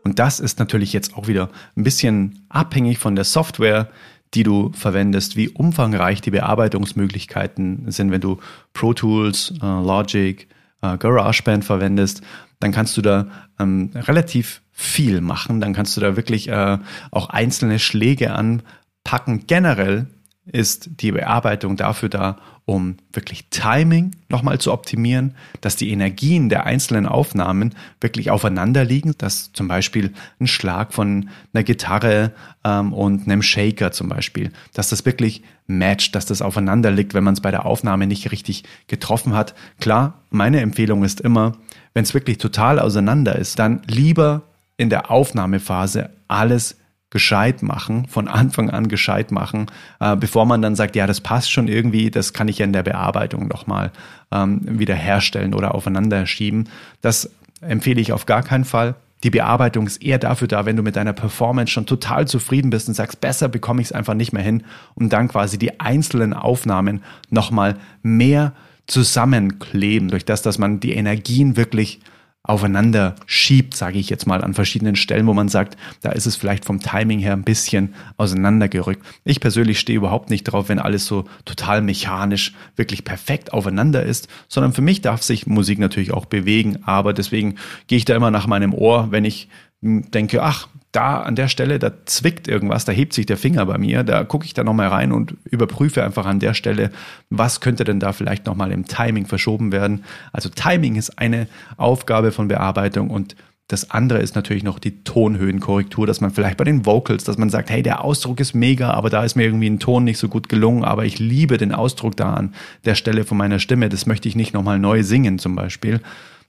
Und 0.05 0.19
das 0.19 0.39
ist 0.39 0.59
natürlich 0.59 0.93
jetzt 0.93 1.17
auch 1.17 1.29
wieder 1.29 1.49
ein 1.77 1.85
bisschen 1.85 2.45
abhängig 2.51 2.99
von 2.99 3.17
der 3.17 3.25
Software, 3.25 3.89
die 4.35 4.43
du 4.43 4.71
verwendest, 4.73 5.37
wie 5.37 5.49
umfangreich 5.49 6.21
die 6.21 6.31
Bearbeitungsmöglichkeiten 6.31 7.91
sind, 7.91 8.11
wenn 8.11 8.21
du 8.21 8.39
Pro 8.73 8.95
Tools, 8.95 9.53
äh, 9.61 9.67
Logic, 9.67 10.49
äh, 10.83 10.97
GarageBand 10.97 11.65
verwendest, 11.65 12.23
dann 12.61 12.73
kannst 12.73 12.97
du 12.97 13.03
da 13.03 13.27
ähm, 13.59 13.91
relativ 13.95 14.63
viel 14.71 15.21
machen. 15.21 15.61
Dann 15.61 15.73
kannst 15.73 15.97
du 15.97 16.01
da 16.01 16.17
wirklich 16.17 16.49
äh, 16.49 16.79
auch 17.11 17.31
einzelne 17.31 17.79
Schläge 17.79 18.33
anpacken. 18.33 19.47
Generell 19.47 20.07
ist 20.47 20.91
die 21.01 21.13
Bearbeitung 21.13 21.77
dafür 21.77 22.09
da, 22.09 22.37
um 22.65 22.97
wirklich 23.13 23.51
Timing 23.51 24.13
nochmal 24.29 24.59
zu 24.59 24.73
optimieren, 24.73 25.35
dass 25.61 25.77
die 25.77 25.91
Energien 25.91 26.49
der 26.49 26.67
einzelnen 26.67 27.07
Aufnahmen 27.07 27.75
wirklich 28.01 28.31
aufeinander 28.31 28.85
liegen, 28.85 29.15
dass 29.19 29.53
zum 29.53 29.69
Beispiel 29.69 30.13
ein 30.41 30.47
Schlag 30.47 30.93
von 30.93 31.31
einer 31.53 31.65
Gitarre 31.65 32.33
ähm, 32.65 32.93
und 32.93 33.27
einem 33.27 33.43
Shaker 33.43 33.93
zum 33.93 34.09
Beispiel, 34.09 34.53
dass 34.73 34.89
das 34.89 35.05
wirklich 35.05 35.43
matcht, 35.67 36.15
dass 36.15 36.27
das 36.27 36.43
aufeinander 36.43 36.91
liegt, 36.91 37.13
wenn 37.15 37.25
man 37.25 37.35
es 37.35 37.41
bei 37.41 37.51
der 37.51 37.67
Aufnahme 37.67 38.07
nicht 38.07 38.31
richtig 38.33 38.65
getroffen 38.87 39.35
hat. 39.35 39.55
Klar, 39.81 40.23
meine 40.31 40.61
Empfehlung 40.61 41.05
ist 41.05 41.21
immer, 41.21 41.57
wenn 41.93 42.05
es 42.05 42.15
wirklich 42.15 42.39
total 42.39 42.79
auseinander 42.79 43.37
ist, 43.37 43.59
dann 43.59 43.83
lieber 43.87 44.43
in 44.77 44.91
der 44.91 45.11
Aufnahmephase 45.11 46.11
alles 46.29 46.80
gescheit 47.11 47.63
machen, 47.63 48.07
von 48.07 48.29
Anfang 48.29 48.71
an 48.71 48.89
gescheit 48.89 49.33
machen, 49.33 49.67
äh, 49.99 50.17
bevor 50.17 50.47
man 50.47 50.63
dann 50.63 50.77
sagt, 50.77 50.95
ja, 50.97 51.07
das 51.07 51.21
passt 51.21 51.51
schon 51.51 51.69
irgendwie, 51.69 52.11
das 52.11 52.33
kann 52.33 52.49
ich 52.49 52.59
ja 52.59 52.65
in 52.65 52.73
der 52.73 52.85
Bearbeitung 52.85 53.49
nochmal 53.49 53.91
ähm, 54.31 54.61
wieder 54.65 54.95
herstellen 54.95 55.55
oder 55.55 55.75
aufeinander 55.75 56.25
schieben. 56.27 56.69
Das 57.01 57.31
empfehle 57.61 58.01
ich 58.01 58.13
auf 58.13 58.27
gar 58.27 58.43
keinen 58.43 58.65
Fall. 58.65 58.95
Die 59.23 59.31
Bearbeitung 59.31 59.87
ist 59.87 60.03
eher 60.03 60.19
dafür 60.19 60.49
da, 60.49 60.65
wenn 60.65 60.77
du 60.77 60.83
mit 60.83 60.97
deiner 60.97 61.13
Performance 61.13 61.73
schon 61.73 61.85
total 61.85 62.27
zufrieden 62.27 62.71
bist 62.71 62.89
und 62.89 62.95
sagst, 62.95 63.21
besser 63.21 63.49
bekomme 63.49 63.83
ich 63.83 63.89
es 63.89 63.93
einfach 63.93 64.15
nicht 64.15 64.33
mehr 64.33 64.43
hin, 64.43 64.63
um 64.95 65.09
dann 65.09 65.29
quasi 65.29 65.59
die 65.59 65.79
einzelnen 65.79 66.33
Aufnahmen 66.33 67.03
nochmal 67.29 67.77
mehr 68.03 68.53
zusammenkleben, 68.87 70.09
durch 70.09 70.25
das, 70.25 70.43
dass 70.43 70.59
man 70.59 70.81
die 70.81 70.95
Energien 70.95 71.57
wirklich 71.57 72.01
aufeinander 72.43 73.17
schiebt, 73.27 73.77
sage 73.77 73.99
ich 73.99 74.09
jetzt 74.09 74.27
mal, 74.27 74.43
an 74.43 74.55
verschiedenen 74.55 74.97
Stellen, 74.97 75.27
wo 75.27 75.35
man 75.35 75.49
sagt, 75.49 75.77
da 76.01 76.11
ist 76.13 76.27
es 76.27 76.37
vielleicht 76.37 76.65
vom 76.65 76.81
Timing 76.81 77.19
her 77.19 77.35
ein 77.35 77.45
bisschen 77.45 77.95
auseinandergerückt. 78.17 79.05
Ich 79.25 79.41
persönlich 79.41 79.79
stehe 79.79 79.99
überhaupt 79.99 80.31
nicht 80.31 80.45
drauf, 80.45 80.69
wenn 80.69 80.79
alles 80.79 81.05
so 81.05 81.27
total 81.45 81.83
mechanisch 81.83 82.55
wirklich 82.77 83.05
perfekt 83.05 83.53
aufeinander 83.53 84.03
ist, 84.03 84.29
sondern 84.49 84.73
für 84.73 84.83
mich 84.83 85.03
darf 85.03 85.23
sich 85.23 85.47
Musik 85.47 85.79
natürlich 85.79 86.13
auch 86.13 86.25
bewegen, 86.25 86.79
aber 86.85 87.13
deswegen 87.13 87.57
gehe 87.89 87.99
ich 87.99 88.07
da 88.07 88.17
immer 88.17 88.31
nach 88.31 88.47
meinem 88.47 88.73
Ohr, 88.73 89.09
wenn 89.11 89.27
ich 89.27 89.49
denke, 89.83 90.43
ach, 90.43 90.69
da 90.93 91.21
an 91.21 91.37
der 91.37 91.49
Stelle, 91.49 91.79
da 91.79 91.93
zwickt 92.05 92.49
irgendwas, 92.49 92.85
da 92.85 92.93
hebt 92.93 93.13
sich 93.13 93.27
der 93.27 93.37
Finger 93.37 93.65
bei 93.67 93.79
mir, 93.79 94.03
da 94.03 94.25
gucke 94.25 94.45
ich 94.45 94.55
da 94.55 94.65
nochmal 94.65 94.89
rein 94.89 95.13
und 95.13 95.37
überprüfe 95.45 96.03
einfach 96.03 96.27
an 96.27 96.41
der 96.41 96.55
Stelle, 96.55 96.91
was 97.29 97.61
könnte 97.61 97.85
denn 97.85 98.01
da 98.01 98.13
vielleicht 98.13 98.47
nochmal 98.47 98.73
im 98.73 98.87
Timing 98.87 99.27
verschoben 99.27 99.71
werden. 99.71 100.05
Also 100.33 100.49
Timing 100.49 100.97
ist 100.97 101.19
eine 101.19 101.47
Aufgabe 101.77 102.33
von 102.33 102.49
Bearbeitung 102.49 103.11
und 103.11 103.37
das 103.69 103.93
andere 103.93 104.19
ist 104.19 104.35
natürlich 104.35 104.65
noch 104.65 104.81
die 104.81 105.05
Tonhöhenkorrektur, 105.05 106.05
dass 106.05 106.21
man 106.21 106.33
vielleicht 106.33 106.57
bei 106.57 106.65
den 106.65 106.87
Vocals, 106.87 107.23
dass 107.23 107.39
man 107.39 107.51
sagt, 107.51 107.71
hey, 107.71 107.85
der 107.85 108.03
Ausdruck 108.03 108.41
ist 108.41 108.53
mega, 108.53 108.91
aber 108.91 109.11
da 109.11 109.23
ist 109.23 109.37
mir 109.37 109.45
irgendwie 109.45 109.71
ein 109.71 109.79
Ton 109.79 110.03
nicht 110.03 110.19
so 110.19 110.27
gut 110.27 110.49
gelungen, 110.49 110.83
aber 110.83 111.05
ich 111.05 111.21
liebe 111.21 111.57
den 111.57 111.73
Ausdruck 111.73 112.17
da 112.17 112.35
an 112.35 112.53
der 112.85 112.97
Stelle 112.97 113.23
von 113.23 113.39
meiner 113.39 113.61
Stimme, 113.61 113.89
das 113.89 114.07
möchte 114.07 114.29
ich 114.29 114.35
nicht 114.35 114.55
nochmal 114.55 114.81
neu 114.81 115.05
singen 115.05 115.39
zum 115.39 115.55
Beispiel. 115.55 116.01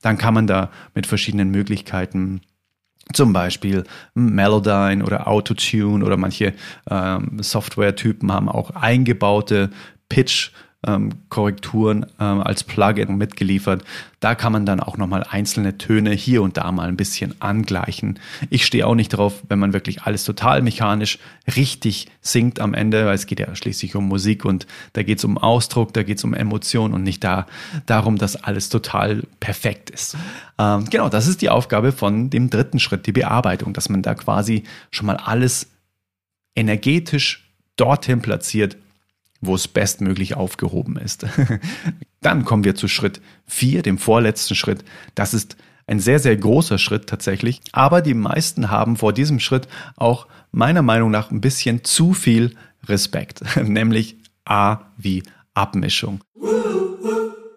Dann 0.02 0.18
kann 0.18 0.34
man 0.34 0.48
da 0.48 0.72
mit 0.96 1.06
verschiedenen 1.06 1.52
Möglichkeiten 1.52 2.42
zum 3.14 3.34
Beispiel 3.34 3.84
Melodyne 4.14 5.04
oder 5.04 5.28
Autotune 5.28 6.04
oder 6.06 6.18
manche 6.18 6.54
ähm, 6.90 7.38
Software-Typen 7.42 8.32
haben 8.32 8.50
auch 8.50 8.72
eingebaute 8.72 9.70
Pitch- 10.10 10.52
ähm, 10.86 11.10
Korrekturen 11.30 12.06
ähm, 12.20 12.42
als 12.42 12.64
Plugin 12.64 13.18
mitgeliefert. 13.18 13.84
Da 14.20 14.36
kann 14.36 14.52
man 14.52 14.66
dann 14.66 14.80
auch 14.80 14.98
nochmal 14.98 15.24
einzelne 15.30 15.78
Töne 15.78 16.12
hier 16.12 16.42
und 16.42 16.58
da 16.58 16.72
mal 16.72 16.88
ein 16.88 16.98
bisschen 16.98 17.40
angleichen. 17.40 18.20
Ich 18.50 18.66
stehe 18.66 18.88
auch 18.88 18.96
nicht 18.96 19.10
drauf, 19.10 19.44
wenn 19.48 19.60
man 19.60 19.74
wirklich 19.74 20.04
alles 20.04 20.24
total 20.24 20.62
mechanisch 20.62 21.20
richtig 21.56 22.08
singt 22.22 22.60
am 22.60 22.74
Ende, 22.74 23.06
weil 23.06 23.16
es 23.16 23.28
geht 23.28 23.40
ja 23.40 23.56
schließlich 23.56 23.96
um 23.96 24.08
Musik 24.08 24.44
und 24.44 24.66
da 24.94 25.04
geht 25.04 25.20
es 25.20 25.24
um 25.24 25.38
Ausdruck, 25.38 25.94
da 25.94 26.04
geht 26.04 26.18
es 26.18 26.24
um 26.24 26.34
Emotion 26.34 26.94
und 26.94 27.04
nicht 27.04 27.24
da 27.24 27.46
darum, 27.86 28.18
dass 28.18 28.36
alles 28.36 28.70
total 28.70 29.24
perfekt 29.40 29.92
ist. 29.92 30.18
Ähm, 30.58 30.86
genau, 30.90 31.10
das 31.10 31.28
ist 31.28 31.42
die 31.42 31.50
Aufgabe 31.50 31.92
von 31.92 32.30
dem 32.30 32.50
dritten 32.50 32.80
Schritt, 32.80 33.06
die 33.06 33.12
Bearbeitung, 33.12 33.74
dass 33.74 33.90
man 33.90 34.02
da 34.02 34.16
quasi 34.16 34.64
schon 34.90 35.06
mal 35.06 35.18
alles 35.18 35.68
energetisch 36.56 37.52
dorthin 37.76 38.22
platziert, 38.22 38.78
wo 39.42 39.56
es 39.56 39.68
bestmöglich 39.68 40.36
aufgehoben 40.36 40.98
ist. 40.98 41.26
Dann 42.22 42.46
kommen 42.46 42.64
wir 42.64 42.76
zu 42.76 42.88
Schritt 42.88 43.22
4, 43.48 43.82
dem 43.82 43.98
vorletzten 43.98 44.56
Schritt. 44.56 44.86
Das 45.16 45.34
ist 45.34 45.58
ein 45.88 46.00
sehr, 46.00 46.20
sehr 46.20 46.38
großer 46.38 46.78
Schritt 46.78 47.08
tatsächlich. 47.08 47.62
Aber 47.72 48.02
die 48.02 48.14
meisten 48.14 48.70
haben 48.70 48.96
vor 48.96 49.14
diesem 49.14 49.40
Schritt 49.40 49.68
auch 49.98 50.28
meiner 50.52 50.84
Meinung 50.84 51.12
nach 51.12 51.32
ein 51.32 51.42
bisschen 51.42 51.84
zu 51.84 52.14
viel 52.14 52.56
Respekt, 52.88 53.42
nämlich 53.64 54.18
A 54.46 54.80
wie 54.98 55.24
Abmischung. 55.54 56.22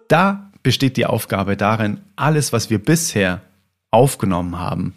Da 0.09 0.51
besteht 0.63 0.97
die 0.97 1.07
Aufgabe 1.07 1.57
darin, 1.57 2.01
alles, 2.17 2.53
was 2.53 2.71
wir 2.71 2.79
bisher 2.79 3.43
aufgenommen 3.91 4.59
haben, 4.59 4.95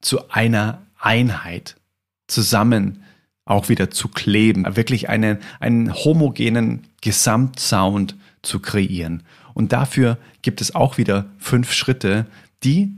zu 0.00 0.30
einer 0.30 0.82
Einheit 0.98 1.76
zusammen 2.26 3.02
auch 3.48 3.68
wieder 3.68 3.90
zu 3.90 4.08
kleben, 4.08 4.64
wirklich 4.76 5.08
einen, 5.08 5.38
einen 5.60 5.94
homogenen 5.94 6.86
Gesamtsound 7.00 8.16
zu 8.42 8.60
kreieren. 8.60 9.22
Und 9.54 9.72
dafür 9.72 10.18
gibt 10.42 10.60
es 10.60 10.74
auch 10.74 10.98
wieder 10.98 11.26
fünf 11.38 11.72
Schritte, 11.72 12.26
die 12.62 12.92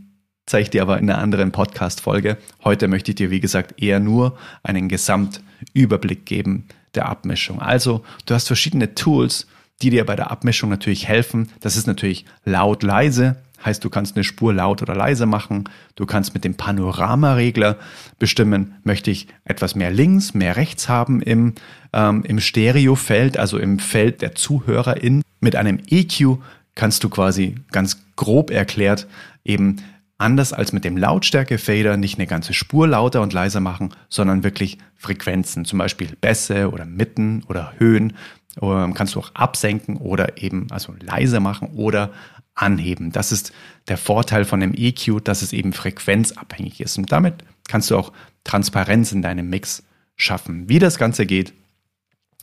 zeige 0.50 0.64
ich 0.64 0.70
dir 0.70 0.82
aber 0.82 0.98
in 0.98 1.08
einer 1.08 1.22
anderen 1.22 1.52
Podcast-Folge. 1.52 2.36
Heute 2.64 2.88
möchte 2.88 3.12
ich 3.12 3.14
dir, 3.14 3.30
wie 3.30 3.38
gesagt, 3.38 3.80
eher 3.80 4.00
nur 4.00 4.36
einen 4.64 4.88
Gesamtüberblick 4.88 6.26
geben 6.26 6.66
der 6.96 7.08
Abmischung. 7.08 7.62
Also, 7.62 8.02
du 8.26 8.34
hast 8.34 8.48
verschiedene 8.48 8.96
Tools, 8.96 9.46
die 9.80 9.90
dir 9.90 10.04
bei 10.04 10.16
der 10.16 10.32
Abmischung 10.32 10.68
natürlich 10.68 11.06
helfen. 11.06 11.50
Das 11.60 11.76
ist 11.76 11.86
natürlich 11.86 12.24
laut, 12.44 12.82
leise. 12.82 13.36
Heißt, 13.64 13.84
du 13.84 13.90
kannst 13.90 14.16
eine 14.16 14.24
Spur 14.24 14.54
laut 14.54 14.82
oder 14.82 14.94
leise 14.94 15.26
machen. 15.26 15.64
Du 15.94 16.06
kannst 16.06 16.34
mit 16.34 16.44
dem 16.44 16.54
Panoramaregler 16.54 17.76
bestimmen, 18.18 18.76
möchte 18.84 19.10
ich 19.10 19.28
etwas 19.44 19.74
mehr 19.74 19.90
links, 19.90 20.34
mehr 20.34 20.56
rechts 20.56 20.88
haben 20.88 21.20
im, 21.20 21.54
ähm, 21.92 22.24
im 22.24 22.40
Stereofeld, 22.40 23.36
also 23.38 23.58
im 23.58 23.78
Feld 23.78 24.22
der 24.22 24.34
ZuhörerInnen. 24.34 25.22
Mit 25.40 25.56
einem 25.56 25.78
EQ 25.88 26.38
kannst 26.74 27.04
du 27.04 27.08
quasi 27.08 27.56
ganz 27.70 28.02
grob 28.16 28.50
erklärt 28.50 29.06
eben 29.44 29.76
anders 30.18 30.52
als 30.52 30.72
mit 30.72 30.84
dem 30.84 30.96
Lautstärke-Fader 30.96 31.96
nicht 31.96 32.18
eine 32.18 32.26
ganze 32.26 32.52
Spur 32.52 32.86
lauter 32.86 33.22
und 33.22 33.32
leiser 33.32 33.60
machen, 33.60 33.94
sondern 34.08 34.44
wirklich 34.44 34.78
Frequenzen, 34.96 35.64
zum 35.64 35.78
Beispiel 35.78 36.14
Bässe 36.20 36.70
oder 36.70 36.84
Mitten 36.84 37.42
oder 37.48 37.72
Höhen. 37.78 38.14
Ähm, 38.60 38.94
kannst 38.94 39.14
du 39.14 39.20
auch 39.20 39.34
absenken 39.34 39.96
oder 39.96 40.42
eben 40.42 40.66
also 40.70 40.94
leise 41.00 41.40
machen 41.40 41.68
oder 41.74 42.10
anheben. 42.54 43.12
Das 43.12 43.32
ist 43.32 43.52
der 43.88 43.96
Vorteil 43.96 44.44
von 44.44 44.60
dem 44.60 44.74
EQ, 44.74 45.24
dass 45.24 45.42
es 45.42 45.52
eben 45.52 45.72
frequenzabhängig 45.72 46.80
ist. 46.80 46.98
Und 46.98 47.12
damit 47.12 47.44
kannst 47.68 47.90
du 47.90 47.96
auch 47.96 48.12
Transparenz 48.44 49.12
in 49.12 49.22
deinem 49.22 49.48
Mix 49.48 49.82
schaffen. 50.16 50.68
Wie 50.68 50.78
das 50.78 50.98
Ganze 50.98 51.26
geht, 51.26 51.52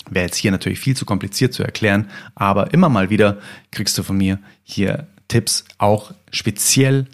wäre 0.10 0.26
jetzt 0.26 0.38
hier 0.38 0.52
natürlich 0.52 0.80
viel 0.80 0.96
zu 0.96 1.06
kompliziert 1.06 1.54
zu 1.54 1.64
erklären, 1.64 2.10
aber 2.36 2.74
immer 2.74 2.90
mal 2.90 3.10
wieder 3.10 3.40
kriegst 3.72 3.98
du 3.98 4.04
von 4.04 4.18
mir 4.18 4.40
hier 4.64 5.08
Tipps, 5.28 5.66
auch 5.78 6.14
speziell 6.32 7.08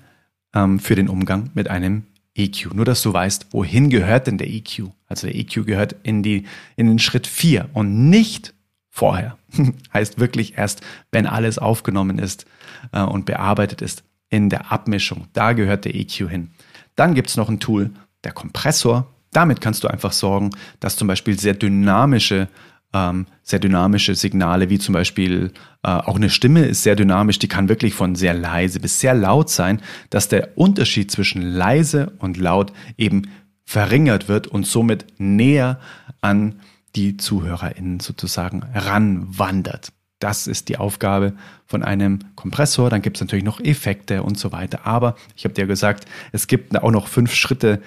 ähm, 0.54 0.80
für 0.80 0.96
den 0.96 1.10
Umgang 1.10 1.50
mit 1.54 1.70
einem 1.70 2.04
EQ. 2.36 2.74
Nur, 2.74 2.86
dass 2.86 3.02
du 3.02 3.14
weißt, 3.14 3.48
wohin 3.52 3.90
gehört 3.90 4.28
denn 4.28 4.38
der 4.38 4.50
EQ? 4.50 4.90
Also 5.08 5.28
der 5.28 5.36
EQ 5.36 5.66
gehört 5.66 5.96
in, 6.04 6.24
die, 6.24 6.46
in 6.76 6.88
den 6.88 7.00
Schritt 7.00 7.28
4 7.28 7.70
und 7.74 8.10
nicht 8.10 8.54
vorher. 8.96 9.38
heißt 9.94 10.20
wirklich 10.20 10.56
erst, 10.56 10.82
wenn 11.12 11.26
alles 11.26 11.58
aufgenommen 11.58 12.20
ist 12.20 12.46
äh, 12.92 13.02
und 13.02 13.26
bearbeitet 13.26 13.82
ist 13.82 14.04
in 14.30 14.50
der 14.50 14.72
Abmischung. 14.72 15.28
Da 15.34 15.54
gehört 15.54 15.86
der 15.86 15.96
EQ 15.96 16.30
hin. 16.30 16.52
Dann 16.96 17.16
gibt 17.16 17.30
es 17.30 17.36
noch 17.36 17.50
ein 17.50 17.60
Tool, 17.60 17.90
der 18.24 18.34
Kompressor. 18.34 19.08
Damit 19.32 19.62
kannst 19.62 19.84
du 19.84 19.88
einfach 19.88 20.12
sorgen, 20.12 20.52
dass 20.80 20.96
zum 20.96 21.08
Beispiel 21.08 21.40
sehr 21.40 21.56
dynamische 21.56 22.48
ähm, 22.96 23.26
sehr 23.42 23.58
dynamische 23.58 24.14
Signale, 24.14 24.70
wie 24.70 24.78
zum 24.78 24.94
Beispiel 24.94 25.52
äh, 25.82 25.88
auch 25.88 26.16
eine 26.16 26.30
Stimme 26.30 26.66
ist 26.66 26.84
sehr 26.84 26.96
dynamisch, 26.96 27.40
die 27.40 27.48
kann 27.48 27.68
wirklich 27.68 27.96
von 27.96 28.14
sehr 28.14 28.36
leise 28.36 28.80
bis 28.80 29.00
sehr 29.00 29.16
laut 29.16 29.50
sein, 29.50 29.82
dass 30.12 30.28
der 30.28 30.56
Unterschied 30.60 31.10
zwischen 31.10 31.42
leise 31.42 32.14
und 32.20 32.38
laut 32.38 32.72
eben 32.96 33.24
verringert 33.66 34.28
wird 34.28 34.46
und 34.46 34.68
somit 34.68 35.08
näher 35.18 35.80
an 36.22 36.60
die 36.96 37.18
ZuhörerInnen 37.18 38.00
sozusagen 38.00 38.64
ranwandert. 38.74 39.92
Das 40.20 40.48
ist 40.48 40.70
die 40.70 40.78
Aufgabe 40.78 41.34
von 41.66 41.84
einem 41.84 42.20
Kompressor. 42.36 42.90
Dann 42.90 43.02
gibt 43.02 43.18
es 43.18 43.22
natürlich 43.22 43.44
noch 43.44 43.60
Effekte 43.60 44.24
und 44.24 44.40
so 44.40 44.52
weiter. 44.52 44.86
Aber 44.86 45.16
ich 45.36 45.44
habe 45.44 45.54
dir 45.54 45.68
gesagt, 45.68 46.06
es 46.32 46.48
gibt 46.48 46.78
auch 46.78 46.92
noch 46.92 47.08
fünf 47.08 47.34
Schritte 47.34 47.82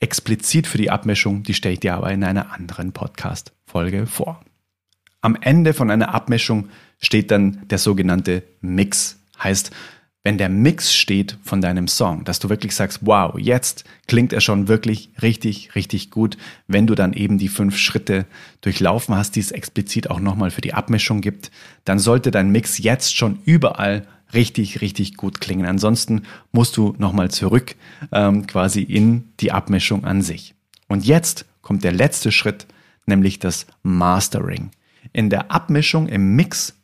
explizit 0.00 0.66
für 0.66 0.78
die 0.78 0.90
Abmischung. 0.90 1.42
Die 1.42 1.54
stelle 1.54 1.74
ich 1.74 1.80
dir 1.80 1.94
aber 1.94 2.10
in 2.12 2.24
einer 2.24 2.52
anderen 2.52 2.92
Podcast-Folge 2.92 4.06
vor. 4.06 4.40
Am 5.20 5.36
Ende 5.40 5.74
von 5.74 5.90
einer 5.90 6.14
Abmischung 6.14 6.68
steht 6.98 7.30
dann 7.30 7.66
der 7.68 7.78
sogenannte 7.78 8.42
Mix. 8.60 9.18
Heißt, 9.42 9.70
wenn 10.26 10.38
der 10.38 10.48
Mix 10.48 10.92
steht 10.92 11.38
von 11.44 11.60
deinem 11.60 11.86
Song, 11.86 12.24
dass 12.24 12.40
du 12.40 12.48
wirklich 12.48 12.74
sagst, 12.74 12.98
wow, 13.02 13.38
jetzt 13.38 13.84
klingt 14.08 14.32
er 14.32 14.40
schon 14.40 14.66
wirklich 14.66 15.08
richtig, 15.22 15.76
richtig 15.76 16.10
gut, 16.10 16.36
wenn 16.66 16.88
du 16.88 16.96
dann 16.96 17.12
eben 17.12 17.38
die 17.38 17.46
fünf 17.46 17.78
Schritte 17.78 18.26
durchlaufen 18.60 19.14
hast, 19.14 19.36
die 19.36 19.40
es 19.40 19.52
explizit 19.52 20.10
auch 20.10 20.18
nochmal 20.18 20.50
für 20.50 20.62
die 20.62 20.74
Abmischung 20.74 21.20
gibt, 21.20 21.52
dann 21.84 22.00
sollte 22.00 22.32
dein 22.32 22.50
Mix 22.50 22.78
jetzt 22.78 23.16
schon 23.16 23.38
überall 23.44 24.04
richtig, 24.34 24.80
richtig 24.80 25.16
gut 25.16 25.40
klingen. 25.40 25.64
Ansonsten 25.64 26.22
musst 26.50 26.76
du 26.76 26.96
nochmal 26.98 27.30
zurück 27.30 27.76
ähm, 28.10 28.48
quasi 28.48 28.82
in 28.82 29.28
die 29.38 29.52
Abmischung 29.52 30.04
an 30.04 30.22
sich. 30.22 30.56
Und 30.88 31.06
jetzt 31.06 31.46
kommt 31.62 31.84
der 31.84 31.92
letzte 31.92 32.32
Schritt, 32.32 32.66
nämlich 33.06 33.38
das 33.38 33.68
Mastering. 33.84 34.72
In 35.12 35.30
der 35.30 35.52
Abmischung 35.52 36.08
im 36.08 36.34
Mix 36.34 36.74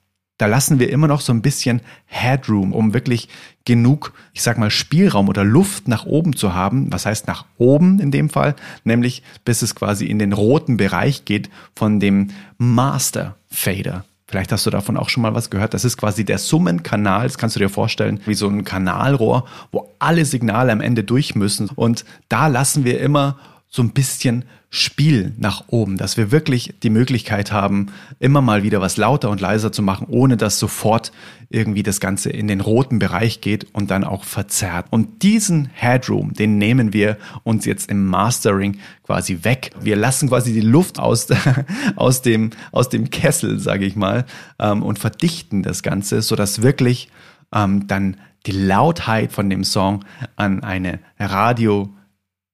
da 0.42 0.46
lassen 0.48 0.80
wir 0.80 0.90
immer 0.90 1.06
noch 1.06 1.20
so 1.20 1.32
ein 1.32 1.40
bisschen 1.40 1.82
Headroom, 2.06 2.72
um 2.72 2.94
wirklich 2.94 3.28
genug, 3.64 4.12
ich 4.32 4.42
sag 4.42 4.58
mal, 4.58 4.72
Spielraum 4.72 5.28
oder 5.28 5.44
Luft 5.44 5.86
nach 5.86 6.04
oben 6.04 6.34
zu 6.34 6.52
haben. 6.52 6.92
Was 6.92 7.06
heißt 7.06 7.28
nach 7.28 7.44
oben 7.58 8.00
in 8.00 8.10
dem 8.10 8.28
Fall? 8.28 8.56
Nämlich 8.82 9.22
bis 9.44 9.62
es 9.62 9.76
quasi 9.76 10.06
in 10.06 10.18
den 10.18 10.32
roten 10.32 10.76
Bereich 10.76 11.24
geht 11.24 11.48
von 11.76 12.00
dem 12.00 12.30
Master 12.58 13.36
Fader. 13.52 14.04
Vielleicht 14.26 14.50
hast 14.50 14.66
du 14.66 14.70
davon 14.70 14.96
auch 14.96 15.10
schon 15.10 15.22
mal 15.22 15.36
was 15.36 15.48
gehört. 15.48 15.74
Das 15.74 15.84
ist 15.84 15.96
quasi 15.96 16.24
der 16.24 16.38
Summenkanal. 16.38 17.22
Das 17.22 17.38
kannst 17.38 17.54
du 17.54 17.60
dir 17.60 17.68
vorstellen, 17.68 18.20
wie 18.26 18.34
so 18.34 18.48
ein 18.48 18.64
Kanalrohr, 18.64 19.46
wo 19.70 19.90
alle 20.00 20.24
Signale 20.24 20.72
am 20.72 20.80
Ende 20.80 21.04
durch 21.04 21.36
müssen. 21.36 21.68
Und 21.68 22.04
da 22.28 22.48
lassen 22.48 22.84
wir 22.84 22.98
immer 22.98 23.38
so 23.74 23.82
ein 23.82 23.92
bisschen 23.92 24.44
Spiel 24.68 25.32
nach 25.38 25.64
oben, 25.68 25.96
dass 25.96 26.18
wir 26.18 26.30
wirklich 26.30 26.74
die 26.82 26.90
Möglichkeit 26.90 27.52
haben, 27.52 27.86
immer 28.20 28.42
mal 28.42 28.62
wieder 28.62 28.82
was 28.82 28.98
lauter 28.98 29.30
und 29.30 29.40
leiser 29.40 29.72
zu 29.72 29.82
machen, 29.82 30.06
ohne 30.10 30.36
dass 30.36 30.58
sofort 30.58 31.10
irgendwie 31.48 31.82
das 31.82 31.98
Ganze 31.98 32.28
in 32.28 32.48
den 32.48 32.60
roten 32.60 32.98
Bereich 32.98 33.40
geht 33.40 33.74
und 33.74 33.90
dann 33.90 34.04
auch 34.04 34.24
verzerrt. 34.24 34.86
Und 34.90 35.22
diesen 35.22 35.70
Headroom, 35.72 36.34
den 36.34 36.58
nehmen 36.58 36.92
wir 36.92 37.16
uns 37.44 37.64
jetzt 37.64 37.90
im 37.90 38.06
Mastering 38.06 38.78
quasi 39.04 39.38
weg. 39.42 39.70
Wir 39.80 39.96
lassen 39.96 40.28
quasi 40.28 40.52
die 40.52 40.60
Luft 40.60 40.98
aus, 40.98 41.28
aus, 41.96 42.20
dem, 42.20 42.50
aus 42.72 42.90
dem 42.90 43.08
Kessel, 43.08 43.58
sage 43.58 43.86
ich 43.86 43.96
mal, 43.96 44.26
ähm, 44.58 44.82
und 44.82 44.98
verdichten 44.98 45.62
das 45.62 45.82
Ganze, 45.82 46.20
sodass 46.20 46.60
wirklich 46.60 47.08
ähm, 47.54 47.86
dann 47.86 48.18
die 48.44 48.52
Lautheit 48.52 49.32
von 49.32 49.48
dem 49.48 49.64
Song 49.64 50.04
an 50.36 50.62
eine 50.62 50.98
Radio 51.18 51.90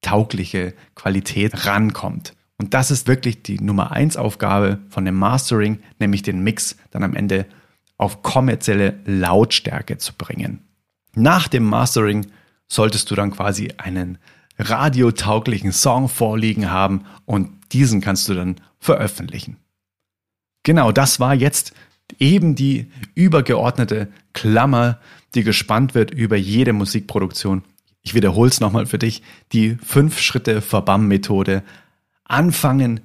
taugliche 0.00 0.74
Qualität 0.94 1.66
rankommt. 1.66 2.34
Und 2.56 2.74
das 2.74 2.90
ist 2.90 3.06
wirklich 3.06 3.42
die 3.42 3.60
Nummer 3.60 3.92
eins 3.92 4.16
Aufgabe 4.16 4.80
von 4.88 5.04
dem 5.04 5.14
Mastering, 5.14 5.78
nämlich 6.00 6.22
den 6.22 6.42
Mix 6.42 6.76
dann 6.90 7.04
am 7.04 7.14
Ende 7.14 7.46
auf 7.96 8.22
kommerzielle 8.22 9.00
Lautstärke 9.04 9.98
zu 9.98 10.12
bringen. 10.14 10.60
Nach 11.14 11.48
dem 11.48 11.64
Mastering 11.64 12.26
solltest 12.68 13.10
du 13.10 13.14
dann 13.14 13.30
quasi 13.30 13.72
einen 13.78 14.18
radiotauglichen 14.58 15.72
Song 15.72 16.08
vorliegen 16.08 16.70
haben 16.70 17.04
und 17.26 17.50
diesen 17.72 18.00
kannst 18.00 18.28
du 18.28 18.34
dann 18.34 18.56
veröffentlichen. 18.78 19.56
Genau, 20.64 20.92
das 20.92 21.20
war 21.20 21.34
jetzt 21.34 21.72
eben 22.18 22.54
die 22.54 22.90
übergeordnete 23.14 24.08
Klammer, 24.32 24.98
die 25.34 25.44
gespannt 25.44 25.94
wird 25.94 26.10
über 26.10 26.36
jede 26.36 26.72
Musikproduktion 26.72 27.62
ich 28.08 28.14
wiederhole 28.14 28.48
es 28.48 28.60
nochmal 28.60 28.86
für 28.86 28.98
dich, 28.98 29.22
die 29.52 29.76
Fünf-Schritte-Verbam-Methode. 29.84 31.62
Anfangen 32.24 33.00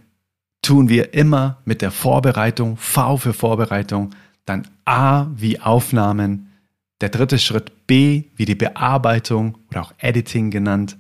tun 0.62 0.88
wir 0.88 1.14
immer 1.14 1.58
mit 1.66 1.82
der 1.82 1.92
Vorbereitung, 1.92 2.78
V 2.78 3.18
für 3.18 3.34
Vorbereitung, 3.34 4.12
dann 4.46 4.66
A 4.86 5.28
wie 5.36 5.60
Aufnahmen, 5.60 6.54
der 7.02 7.10
dritte 7.10 7.38
Schritt 7.38 7.86
B 7.86 8.24
wie 8.38 8.46
die 8.46 8.56
Bearbeitung 8.56 9.58
oder 9.70 9.82
auch 9.82 9.94
Editing 9.98 10.52
genannt, 10.52 10.98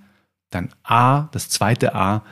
dann 0.50 0.68
A, 0.84 1.30
das 1.32 1.48
zweite 1.48 1.96
A, 1.96 2.24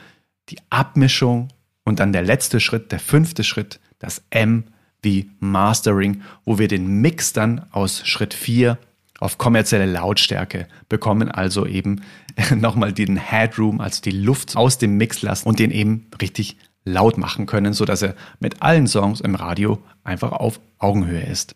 die 0.50 0.58
Abmischung 0.68 1.48
und 1.84 2.00
dann 2.00 2.12
der 2.12 2.22
letzte 2.22 2.60
Schritt, 2.60 2.92
der 2.92 3.00
fünfte 3.00 3.44
Schritt, 3.44 3.80
das 3.98 4.22
M 4.28 4.64
wie 5.00 5.30
Mastering, 5.40 6.20
wo 6.44 6.58
wir 6.58 6.68
den 6.68 7.00
Mix 7.00 7.32
dann 7.32 7.64
aus 7.70 8.06
Schritt 8.06 8.34
4 8.34 8.76
auf 9.22 9.38
kommerzielle 9.38 9.86
Lautstärke, 9.86 10.66
bekommen 10.88 11.30
also 11.30 11.66
eben 11.66 12.02
nochmal 12.56 12.92
den 12.92 13.16
Headroom, 13.16 13.80
also 13.80 14.02
die 14.02 14.10
Luft 14.10 14.56
aus 14.56 14.78
dem 14.78 14.96
Mix 14.96 15.22
lassen 15.22 15.48
und 15.48 15.58
den 15.58 15.70
eben 15.70 16.06
richtig 16.20 16.56
laut 16.84 17.16
machen 17.18 17.46
können, 17.46 17.72
sodass 17.72 18.02
er 18.02 18.16
mit 18.40 18.60
allen 18.62 18.88
Songs 18.88 19.20
im 19.20 19.36
Radio 19.36 19.78
einfach 20.02 20.32
auf 20.32 20.60
Augenhöhe 20.78 21.22
ist. 21.22 21.54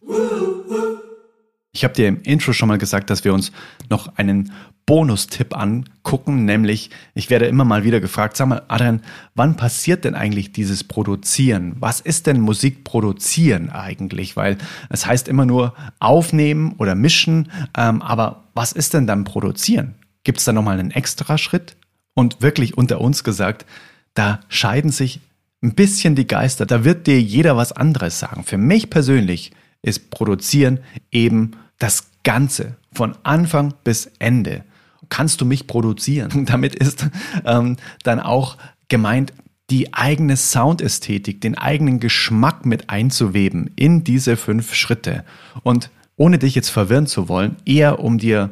Ich 1.77 1.85
habe 1.85 1.93
dir 1.93 2.09
im 2.09 2.23
Intro 2.23 2.55
schon 2.55 2.69
mal 2.69 2.79
gesagt, 2.79 3.11
dass 3.11 3.23
wir 3.23 3.35
uns 3.35 3.53
noch 3.91 4.17
einen 4.17 4.51
Bonustipp 4.87 5.55
angucken, 5.55 6.47
nämlich 6.47 6.89
ich 7.15 7.29
werde 7.29 7.45
immer 7.45 7.67
mal 7.67 7.85
wieder 7.85 8.01
gefragt, 8.01 8.39
sag 8.39 8.49
mal, 8.49 8.63
Adrian, 8.69 9.03
wann 9.35 9.57
passiert 9.57 10.07
denn 10.07 10.15
eigentlich 10.15 10.53
dieses 10.53 10.85
Produzieren? 10.85 11.77
Was 11.79 12.01
ist 12.01 12.27
denn 12.27 12.41
Musik 12.41 12.83
produzieren 12.83 13.69
eigentlich? 13.69 14.39
Weil 14.39 14.57
es 14.89 15.05
heißt 15.05 15.29
immer 15.29 15.45
nur 15.45 15.75
aufnehmen 15.99 16.77
oder 16.79 16.95
mischen, 16.95 17.53
ähm, 17.77 18.01
aber 18.01 18.45
was 18.55 18.73
ist 18.73 18.95
denn 18.95 19.07
dann 19.07 19.25
produzieren? 19.25 19.97
Gibt 20.25 20.39
es 20.39 20.47
da 20.47 20.55
nochmal 20.55 20.81
einen 20.81 20.93
extra 20.93 21.37
Schritt? 21.37 21.77
Und 22.15 22.41
wirklich 22.41 22.79
unter 22.79 23.03
uns 23.03 23.23
gesagt, 23.23 23.67
da 24.15 24.41
scheiden 24.49 24.93
sich 24.93 25.21
ein 25.63 25.75
bisschen 25.75 26.15
die 26.15 26.27
Geister. 26.27 26.65
Da 26.65 26.85
wird 26.85 27.07
dir 27.07 27.21
jeder 27.21 27.59
was 27.59 27.73
anderes 27.73 28.19
sagen. 28.19 28.45
Für 28.45 28.57
mich 28.57 28.89
persönlich 28.89 29.53
ist 29.83 30.11
Produzieren 30.11 30.81
eben 31.11 31.53
das 31.79 32.11
Ganze 32.25 32.77
von 32.93 33.17
Anfang 33.23 33.75
bis 33.85 34.11
Ende 34.19 34.65
kannst 35.09 35.41
du 35.41 35.45
mich 35.45 35.67
produzieren? 35.67 36.45
Damit 36.47 36.75
ist 36.75 37.07
ähm, 37.45 37.77
dann 38.03 38.21
auch 38.21 38.57
gemeint, 38.89 39.33
die 39.71 39.95
eigene 39.95 40.37
Soundästhetik, 40.37 41.41
den 41.41 41.59
eigenen 41.59 41.99
Geschmack 41.99 42.65
mit 42.65 42.89
einzuweben 42.89 43.71
in 43.75 44.05
diese 44.05 44.37
fünf 44.37 44.75
Schritte. 44.75 45.25
Und 45.65 45.91
ohne 46.17 46.39
dich 46.39 46.55
jetzt 46.55 46.69
verwirren 46.69 47.07
zu 47.07 47.29
wollen, 47.29 47.57
eher 47.65 47.99
um 47.99 48.19
dir 48.19 48.51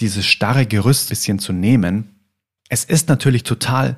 dieses 0.00 0.26
starre 0.26 0.66
Gerüst 0.66 1.10
bisschen 1.10 1.38
zu 1.38 1.52
nehmen, 1.52 2.16
es 2.68 2.84
ist 2.84 3.08
natürlich 3.08 3.44
total 3.44 3.96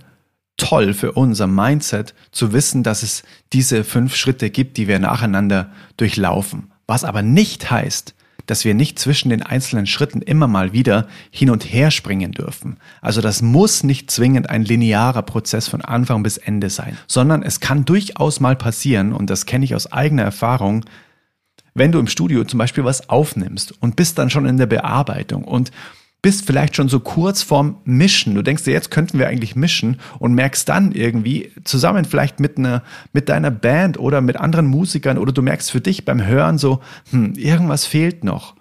toll 0.59 0.93
für 0.93 1.13
unser 1.13 1.47
Mindset 1.47 2.15
zu 2.31 2.53
wissen, 2.53 2.83
dass 2.83 3.03
es 3.03 3.23
diese 3.55 3.83
fünf 3.83 4.15
Schritte 4.15 4.51
gibt, 4.51 4.77
die 4.77 4.87
wir 4.87 4.99
nacheinander 4.99 5.73
durchlaufen. 5.97 6.71
Was 6.87 7.05
aber 7.05 7.23
nicht 7.23 7.71
heißt, 7.71 8.15
dass 8.51 8.65
wir 8.65 8.75
nicht 8.75 8.99
zwischen 8.99 9.31
den 9.31 9.43
einzelnen 9.43 9.87
Schritten 9.87 10.23
immer 10.23 10.49
mal 10.49 10.73
wieder 10.73 11.07
hin 11.31 11.51
und 11.51 11.63
her 11.65 11.93
springen 11.93 12.33
dürfen. 12.33 12.79
Also 13.01 13.21
das 13.21 13.43
muss 13.43 13.85
nicht 13.85 14.11
zwingend 14.11 14.51
ein 14.51 14.65
linearer 14.65 15.23
Prozess 15.23 15.69
von 15.69 15.83
Anfang 15.83 16.25
bis 16.25 16.37
Ende 16.37 16.69
sein, 16.69 16.99
sondern 17.07 17.45
es 17.45 17.61
kann 17.61 17.85
durchaus 17.85 18.41
mal 18.41 18.57
passieren, 18.57 19.13
und 19.13 19.31
das 19.31 19.47
kenne 19.47 19.65
ich 19.65 19.77
aus 19.77 19.93
eigener 19.93 20.25
Erfahrung, 20.25 20.85
wenn 21.75 21.93
du 21.93 22.01
im 22.01 22.09
Studio 22.09 22.43
zum 22.45 22.59
Beispiel 22.59 22.85
was 22.85 23.09
aufnimmst 23.09 23.73
und 23.81 23.95
bist 23.95 24.19
dann 24.19 24.31
schon 24.31 24.47
in 24.47 24.57
der 24.57 24.67
Bearbeitung 24.67 25.45
und 25.45 25.71
bist 26.23 26.47
vielleicht 26.47 26.77
schon 26.77 26.89
so 26.89 27.01
kurz 27.01 27.43
vorm 27.43 27.79
Mischen. 27.85 28.35
Du 28.35 28.43
denkst 28.43 28.65
dir, 28.65 28.73
jetzt 28.73 28.91
könnten 28.91 29.19
wir 29.19 29.29
eigentlich 29.29 29.57
mischen 29.57 29.99
und 30.19 30.35
merkst 30.35 30.69
dann 30.69 30.93
irgendwie 30.93 31.53
zusammen 31.65 32.05
vielleicht 32.05 32.41
mit 32.41 32.59
einer, 32.59 32.83
mit 33.13 33.29
deiner 33.29 33.51
Band 33.51 33.99
oder 33.99 34.21
mit 34.21 34.37
anderen 34.37 34.67
Musikern 34.67 35.19
oder 35.19 35.33
du 35.33 35.43
merkst 35.43 35.71
für 35.71 35.81
dich 35.81 36.05
beim 36.05 36.25
Hören 36.25 36.59
so, 36.59 36.81
hm, 37.11 37.35
irgendwas 37.35 37.87
fehlt 37.87 38.25
noch. 38.25 38.55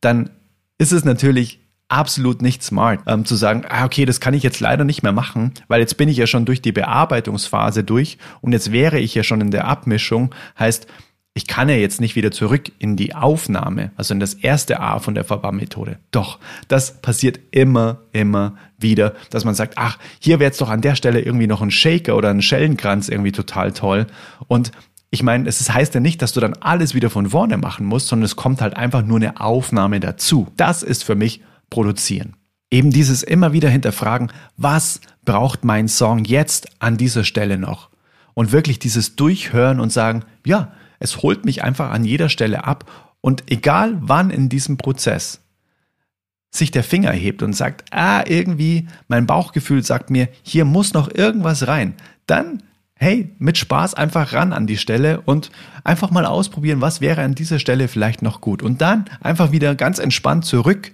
Dann 0.00 0.30
ist 0.78 0.92
es 0.92 1.04
natürlich 1.04 1.60
absolut 1.88 2.42
nicht 2.42 2.64
smart, 2.64 3.00
ähm, 3.06 3.24
zu 3.24 3.36
sagen, 3.36 3.64
ah, 3.68 3.84
okay, 3.84 4.04
das 4.04 4.18
kann 4.18 4.34
ich 4.34 4.42
jetzt 4.42 4.58
leider 4.58 4.84
nicht 4.84 5.02
mehr 5.04 5.12
machen, 5.12 5.52
weil 5.68 5.80
jetzt 5.80 5.96
bin 5.96 6.08
ich 6.08 6.16
ja 6.16 6.26
schon 6.26 6.44
durch 6.44 6.60
die 6.60 6.72
Bearbeitungsphase 6.72 7.84
durch 7.84 8.18
und 8.40 8.52
jetzt 8.52 8.72
wäre 8.72 8.98
ich 8.98 9.14
ja 9.14 9.22
schon 9.22 9.40
in 9.40 9.52
der 9.52 9.66
Abmischung. 9.68 10.34
Heißt, 10.58 10.88
ich 11.36 11.46
kann 11.46 11.68
ja 11.68 11.74
jetzt 11.74 12.00
nicht 12.00 12.16
wieder 12.16 12.30
zurück 12.30 12.72
in 12.78 12.96
die 12.96 13.14
Aufnahme, 13.14 13.90
also 13.96 14.14
in 14.14 14.20
das 14.20 14.32
erste 14.32 14.80
A 14.80 15.00
von 15.00 15.14
der 15.14 15.24
Verbammethode. 15.24 15.98
Doch, 16.10 16.38
das 16.66 17.02
passiert 17.02 17.38
immer, 17.50 17.98
immer 18.12 18.56
wieder, 18.78 19.12
dass 19.28 19.44
man 19.44 19.54
sagt, 19.54 19.74
ach, 19.76 19.98
hier 20.18 20.38
wäre 20.38 20.48
jetzt 20.48 20.62
doch 20.62 20.70
an 20.70 20.80
der 20.80 20.94
Stelle 20.94 21.20
irgendwie 21.20 21.46
noch 21.46 21.60
ein 21.60 21.70
Shaker 21.70 22.16
oder 22.16 22.30
ein 22.30 22.40
Schellenkranz 22.40 23.10
irgendwie 23.10 23.32
total 23.32 23.72
toll. 23.72 24.06
Und 24.48 24.72
ich 25.10 25.22
meine, 25.22 25.46
es 25.46 25.70
heißt 25.70 25.92
ja 25.92 26.00
nicht, 26.00 26.22
dass 26.22 26.32
du 26.32 26.40
dann 26.40 26.54
alles 26.54 26.94
wieder 26.94 27.10
von 27.10 27.28
vorne 27.28 27.58
machen 27.58 27.84
musst, 27.84 28.08
sondern 28.08 28.24
es 28.24 28.36
kommt 28.36 28.62
halt 28.62 28.74
einfach 28.74 29.04
nur 29.04 29.18
eine 29.18 29.38
Aufnahme 29.38 30.00
dazu. 30.00 30.48
Das 30.56 30.82
ist 30.82 31.04
für 31.04 31.16
mich 31.16 31.42
produzieren. 31.68 32.36
Eben 32.70 32.90
dieses 32.90 33.22
immer 33.22 33.52
wieder 33.52 33.68
hinterfragen, 33.68 34.32
was 34.56 35.02
braucht 35.26 35.66
mein 35.66 35.88
Song 35.88 36.24
jetzt 36.24 36.68
an 36.78 36.96
dieser 36.96 37.24
Stelle 37.24 37.58
noch? 37.58 37.90
Und 38.32 38.52
wirklich 38.52 38.78
dieses 38.78 39.16
Durchhören 39.16 39.80
und 39.80 39.92
sagen, 39.92 40.24
ja, 40.46 40.72
es 40.98 41.22
holt 41.22 41.44
mich 41.44 41.62
einfach 41.62 41.90
an 41.90 42.04
jeder 42.04 42.28
Stelle 42.28 42.64
ab 42.64 43.12
und 43.20 43.50
egal 43.50 43.96
wann 44.00 44.30
in 44.30 44.48
diesem 44.48 44.76
Prozess 44.76 45.40
sich 46.50 46.70
der 46.70 46.84
Finger 46.84 47.12
hebt 47.12 47.42
und 47.42 47.54
sagt, 47.54 47.84
ah, 47.92 48.24
irgendwie, 48.26 48.86
mein 49.08 49.26
Bauchgefühl 49.26 49.82
sagt 49.82 50.10
mir, 50.10 50.28
hier 50.42 50.64
muss 50.64 50.94
noch 50.94 51.12
irgendwas 51.12 51.66
rein, 51.66 51.94
dann, 52.26 52.62
hey, 52.94 53.30
mit 53.38 53.58
Spaß 53.58 53.94
einfach 53.94 54.32
ran 54.32 54.52
an 54.52 54.66
die 54.66 54.78
Stelle 54.78 55.20
und 55.22 55.50
einfach 55.84 56.10
mal 56.10 56.24
ausprobieren, 56.24 56.80
was 56.80 57.00
wäre 57.00 57.22
an 57.22 57.34
dieser 57.34 57.58
Stelle 57.58 57.88
vielleicht 57.88 58.22
noch 58.22 58.40
gut. 58.40 58.62
Und 58.62 58.80
dann 58.80 59.04
einfach 59.20 59.52
wieder 59.52 59.74
ganz 59.74 59.98
entspannt 59.98 60.44
zurück 60.44 60.92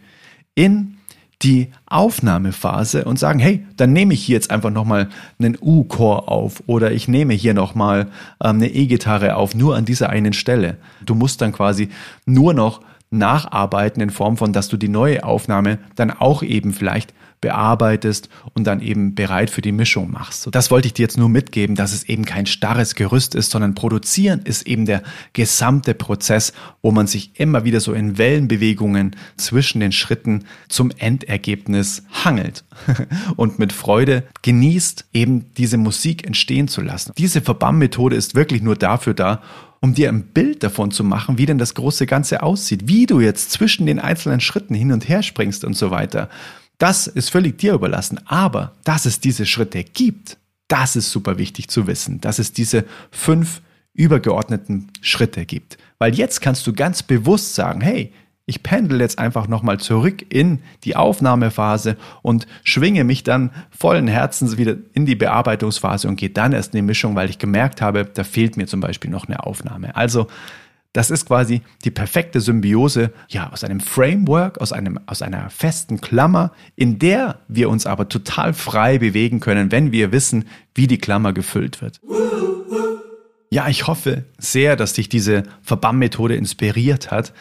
in 0.55 0.99
die 1.43 1.69
Aufnahmephase 1.87 3.05
und 3.05 3.19
sagen, 3.19 3.39
hey, 3.39 3.67
dann 3.77 3.93
nehme 3.93 4.15
ich 4.15 4.25
hier 4.25 4.35
jetzt 4.35 4.51
einfach 4.51 4.71
nochmal 4.71 5.09
einen 5.39 5.59
U-Chor 5.61 6.31
auf 6.31 6.63
oder 6.67 6.93
ich 6.93 7.09
nehme 7.09 7.35
hier 7.35 7.55
nochmal 7.55 8.07
ähm, 8.43 8.57
eine 8.57 8.69
E-Gitarre 8.69 9.37
auf, 9.37 9.55
nur 9.55 9.77
an 9.77 9.85
dieser 9.85 10.11
einen 10.11 10.33
Stelle. 10.33 10.77
Du 11.05 11.15
musst 11.15 11.41
dann 11.41 11.53
quasi 11.53 11.89
nur 12.27 12.55
noch 12.55 12.81
nacharbeiten 13.11 14.03
in 14.03 14.11
Form 14.11 14.37
von, 14.37 14.53
dass 14.53 14.69
du 14.69 14.77
die 14.77 14.89
neue 14.89 15.25
Aufnahme 15.25 15.79
dann 15.97 16.11
auch 16.11 16.43
eben 16.43 16.73
vielleicht 16.73 17.13
bearbeitest 17.43 18.31
und 18.55 18.67
dann 18.67 18.81
eben 18.81 19.15
bereit 19.15 19.51
für 19.51 19.61
die 19.61 19.73
Mischung 19.73 20.11
machst. 20.11 20.49
Das 20.53 20.71
wollte 20.71 20.87
ich 20.87 20.95
dir 20.95 21.03
jetzt 21.03 21.19
nur 21.19 21.29
mitgeben, 21.29 21.77
dass 21.77 21.93
es 21.93 22.05
eben 22.05 22.25
kein 22.25 22.47
starres 22.47 22.95
Gerüst 22.95 23.35
ist, 23.35 23.51
sondern 23.51 23.75
produzieren 23.75 24.41
ist 24.45 24.67
eben 24.67 24.87
der 24.87 25.03
gesamte 25.35 25.93
Prozess, 25.93 26.55
wo 26.81 26.93
man 26.93 27.07
sich 27.07 27.33
immer 27.35 27.65
wieder 27.65 27.81
so 27.81 27.93
in 27.93 28.17
Wellenbewegungen 28.17 29.17
zwischen 29.37 29.81
den 29.81 29.93
Schritten 29.93 30.45
zum 30.69 30.91
Endergebnis 30.97 32.05
hangelt 32.25 32.65
und 33.37 33.59
mit 33.59 33.75
Freude 33.75 34.23
genießt, 34.41 35.07
eben 35.13 35.53
diese 35.59 35.77
Musik 35.77 36.27
entstehen 36.27 36.69
zu 36.69 36.81
lassen. 36.81 37.13
Diese 37.19 37.43
Verbammmethode 37.43 38.17
ist 38.17 38.35
wirklich 38.35 38.63
nur 38.63 38.77
dafür 38.77 39.15
da, 39.15 39.43
um 39.81 39.95
dir 39.95 40.09
ein 40.09 40.23
Bild 40.23 40.63
davon 40.63 40.93
zu 40.93 41.03
machen, 41.03 41.39
wie 41.39 41.47
denn 41.47 41.59
das 41.59 41.75
große 41.75 42.07
Ganze 42.07 42.45
aussieht, 42.45 42.87
wie 42.87 43.07
du 43.07 43.19
jetzt 43.19 43.51
zwischen 43.51 43.85
den 43.85 43.99
einzelnen 43.99 44.41
Schritten 44.41 44.75
hin 44.75 44.93
und 44.93 45.09
her 45.09 45.25
springst 45.25 45.65
und 45.65 45.75
so 45.75 45.91
weiter. 45.91 46.31
Das 46.83 47.07
ist 47.07 47.31
völlig 47.31 47.59
dir 47.59 47.75
überlassen. 47.75 48.19
Aber 48.27 48.73
dass 48.83 49.07
es 49.07 49.21
diese 49.21 49.47
Schritte 49.47 49.85
gibt, 49.85 50.37
das 50.67 50.97
ist 50.97 51.13
super 51.13 51.39
wichtig 51.39 51.69
zu 51.69 51.87
wissen, 51.87 52.21
dass 52.21 52.41
es 52.41 52.53
diese 52.53 52.85
fünf 53.13 53.63
übergeordneten 53.95 54.91
Schritte 55.01 55.47
gibt. 55.47 55.79
Weil 56.01 56.17
jetzt 56.17 56.41
kannst 56.41 56.67
du 56.67 56.73
ganz 56.73 57.05
bewusst 57.05 57.55
sagen, 57.55 57.83
hey, 57.83 58.13
ich 58.47 58.65
pendel 58.65 59.01
jetzt 59.01 59.21
einfach 59.21 59.47
nochmal 59.47 59.79
zurück 59.79 60.27
in 60.29 60.59
die 60.83 60.97
Aufnahmephase 60.97 61.97
und 62.21 62.49
schwinge 62.65 63.05
mich 63.05 63.23
dann 63.23 63.53
vollen 63.71 64.09
Herzens 64.09 64.57
wieder 64.57 64.75
in 64.93 65.07
die 65.07 65.15
Bearbeitungsphase 65.15 66.09
und 66.09 66.17
gehe 66.17 66.31
dann 66.31 66.51
erst 66.51 66.75
in 66.75 66.79
die 66.79 66.83
Mischung, 66.83 67.15
weil 67.15 67.31
ich 67.31 67.39
gemerkt 67.39 67.81
habe, 67.81 68.07
da 68.07 68.25
fehlt 68.25 68.57
mir 68.57 68.67
zum 68.67 68.81
Beispiel 68.81 69.09
noch 69.09 69.29
eine 69.29 69.47
Aufnahme. 69.47 69.95
Also 69.95 70.27
das 70.93 71.11
ist 71.11 71.27
quasi 71.27 71.63
die 71.85 71.91
perfekte 71.91 72.41
Symbiose, 72.41 73.13
ja, 73.29 73.51
aus 73.51 73.65
einem 73.65 73.81
Framework, 73.81 74.61
aus 74.61 74.73
einem, 74.73 75.01
aus 75.07 75.23
einer 75.23 75.49
festen 75.49 76.01
Klammer, 76.01 76.53
in 76.77 76.99
der 76.99 77.41
wir 77.49 77.71
uns 77.71 77.87
aber 77.87 78.09
total 78.09 78.53
frei 78.53 78.99
bewegen 78.99 79.41
können, 79.41 79.73
wenn 79.73 79.91
wir 79.93 80.13
wissen, 80.13 80.47
wie 80.75 80.87
die 80.87 80.99
Klammer 80.99 81.33
gefüllt 81.33 81.81
wird. 81.81 82.01
Ja, 83.51 83.69
ich 83.69 83.87
hoffe 83.87 84.25
sehr, 84.39 84.77
dass 84.77 84.95
dich 84.95 85.09
diese 85.09 85.45
Verbammmethode 85.63 86.37
inspiriert 86.37 87.11
hat. 87.11 87.33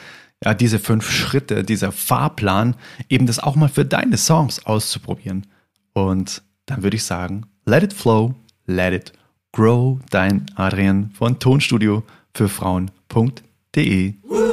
Ja, 0.43 0.53
diese 0.53 0.79
fünf 0.79 1.09
Schritte, 1.09 1.63
dieser 1.63 1.91
Fahrplan, 1.91 2.75
eben 3.09 3.27
das 3.27 3.39
auch 3.39 3.55
mal 3.55 3.69
für 3.69 3.85
deine 3.85 4.17
Songs 4.17 4.65
auszuprobieren. 4.65 5.47
Und 5.93 6.41
dann 6.65 6.83
würde 6.83 6.95
ich 6.95 7.03
sagen, 7.03 7.45
let 7.65 7.83
it 7.83 7.93
flow, 7.93 8.33
let 8.65 8.93
it 8.93 9.13
grow, 9.51 9.99
dein 10.09 10.45
Adrian 10.55 11.11
von 11.11 11.39
Tonstudio 11.39 12.03
für 12.33 12.49
Frauen 12.49 12.91
www.ftf.de. 13.13 14.50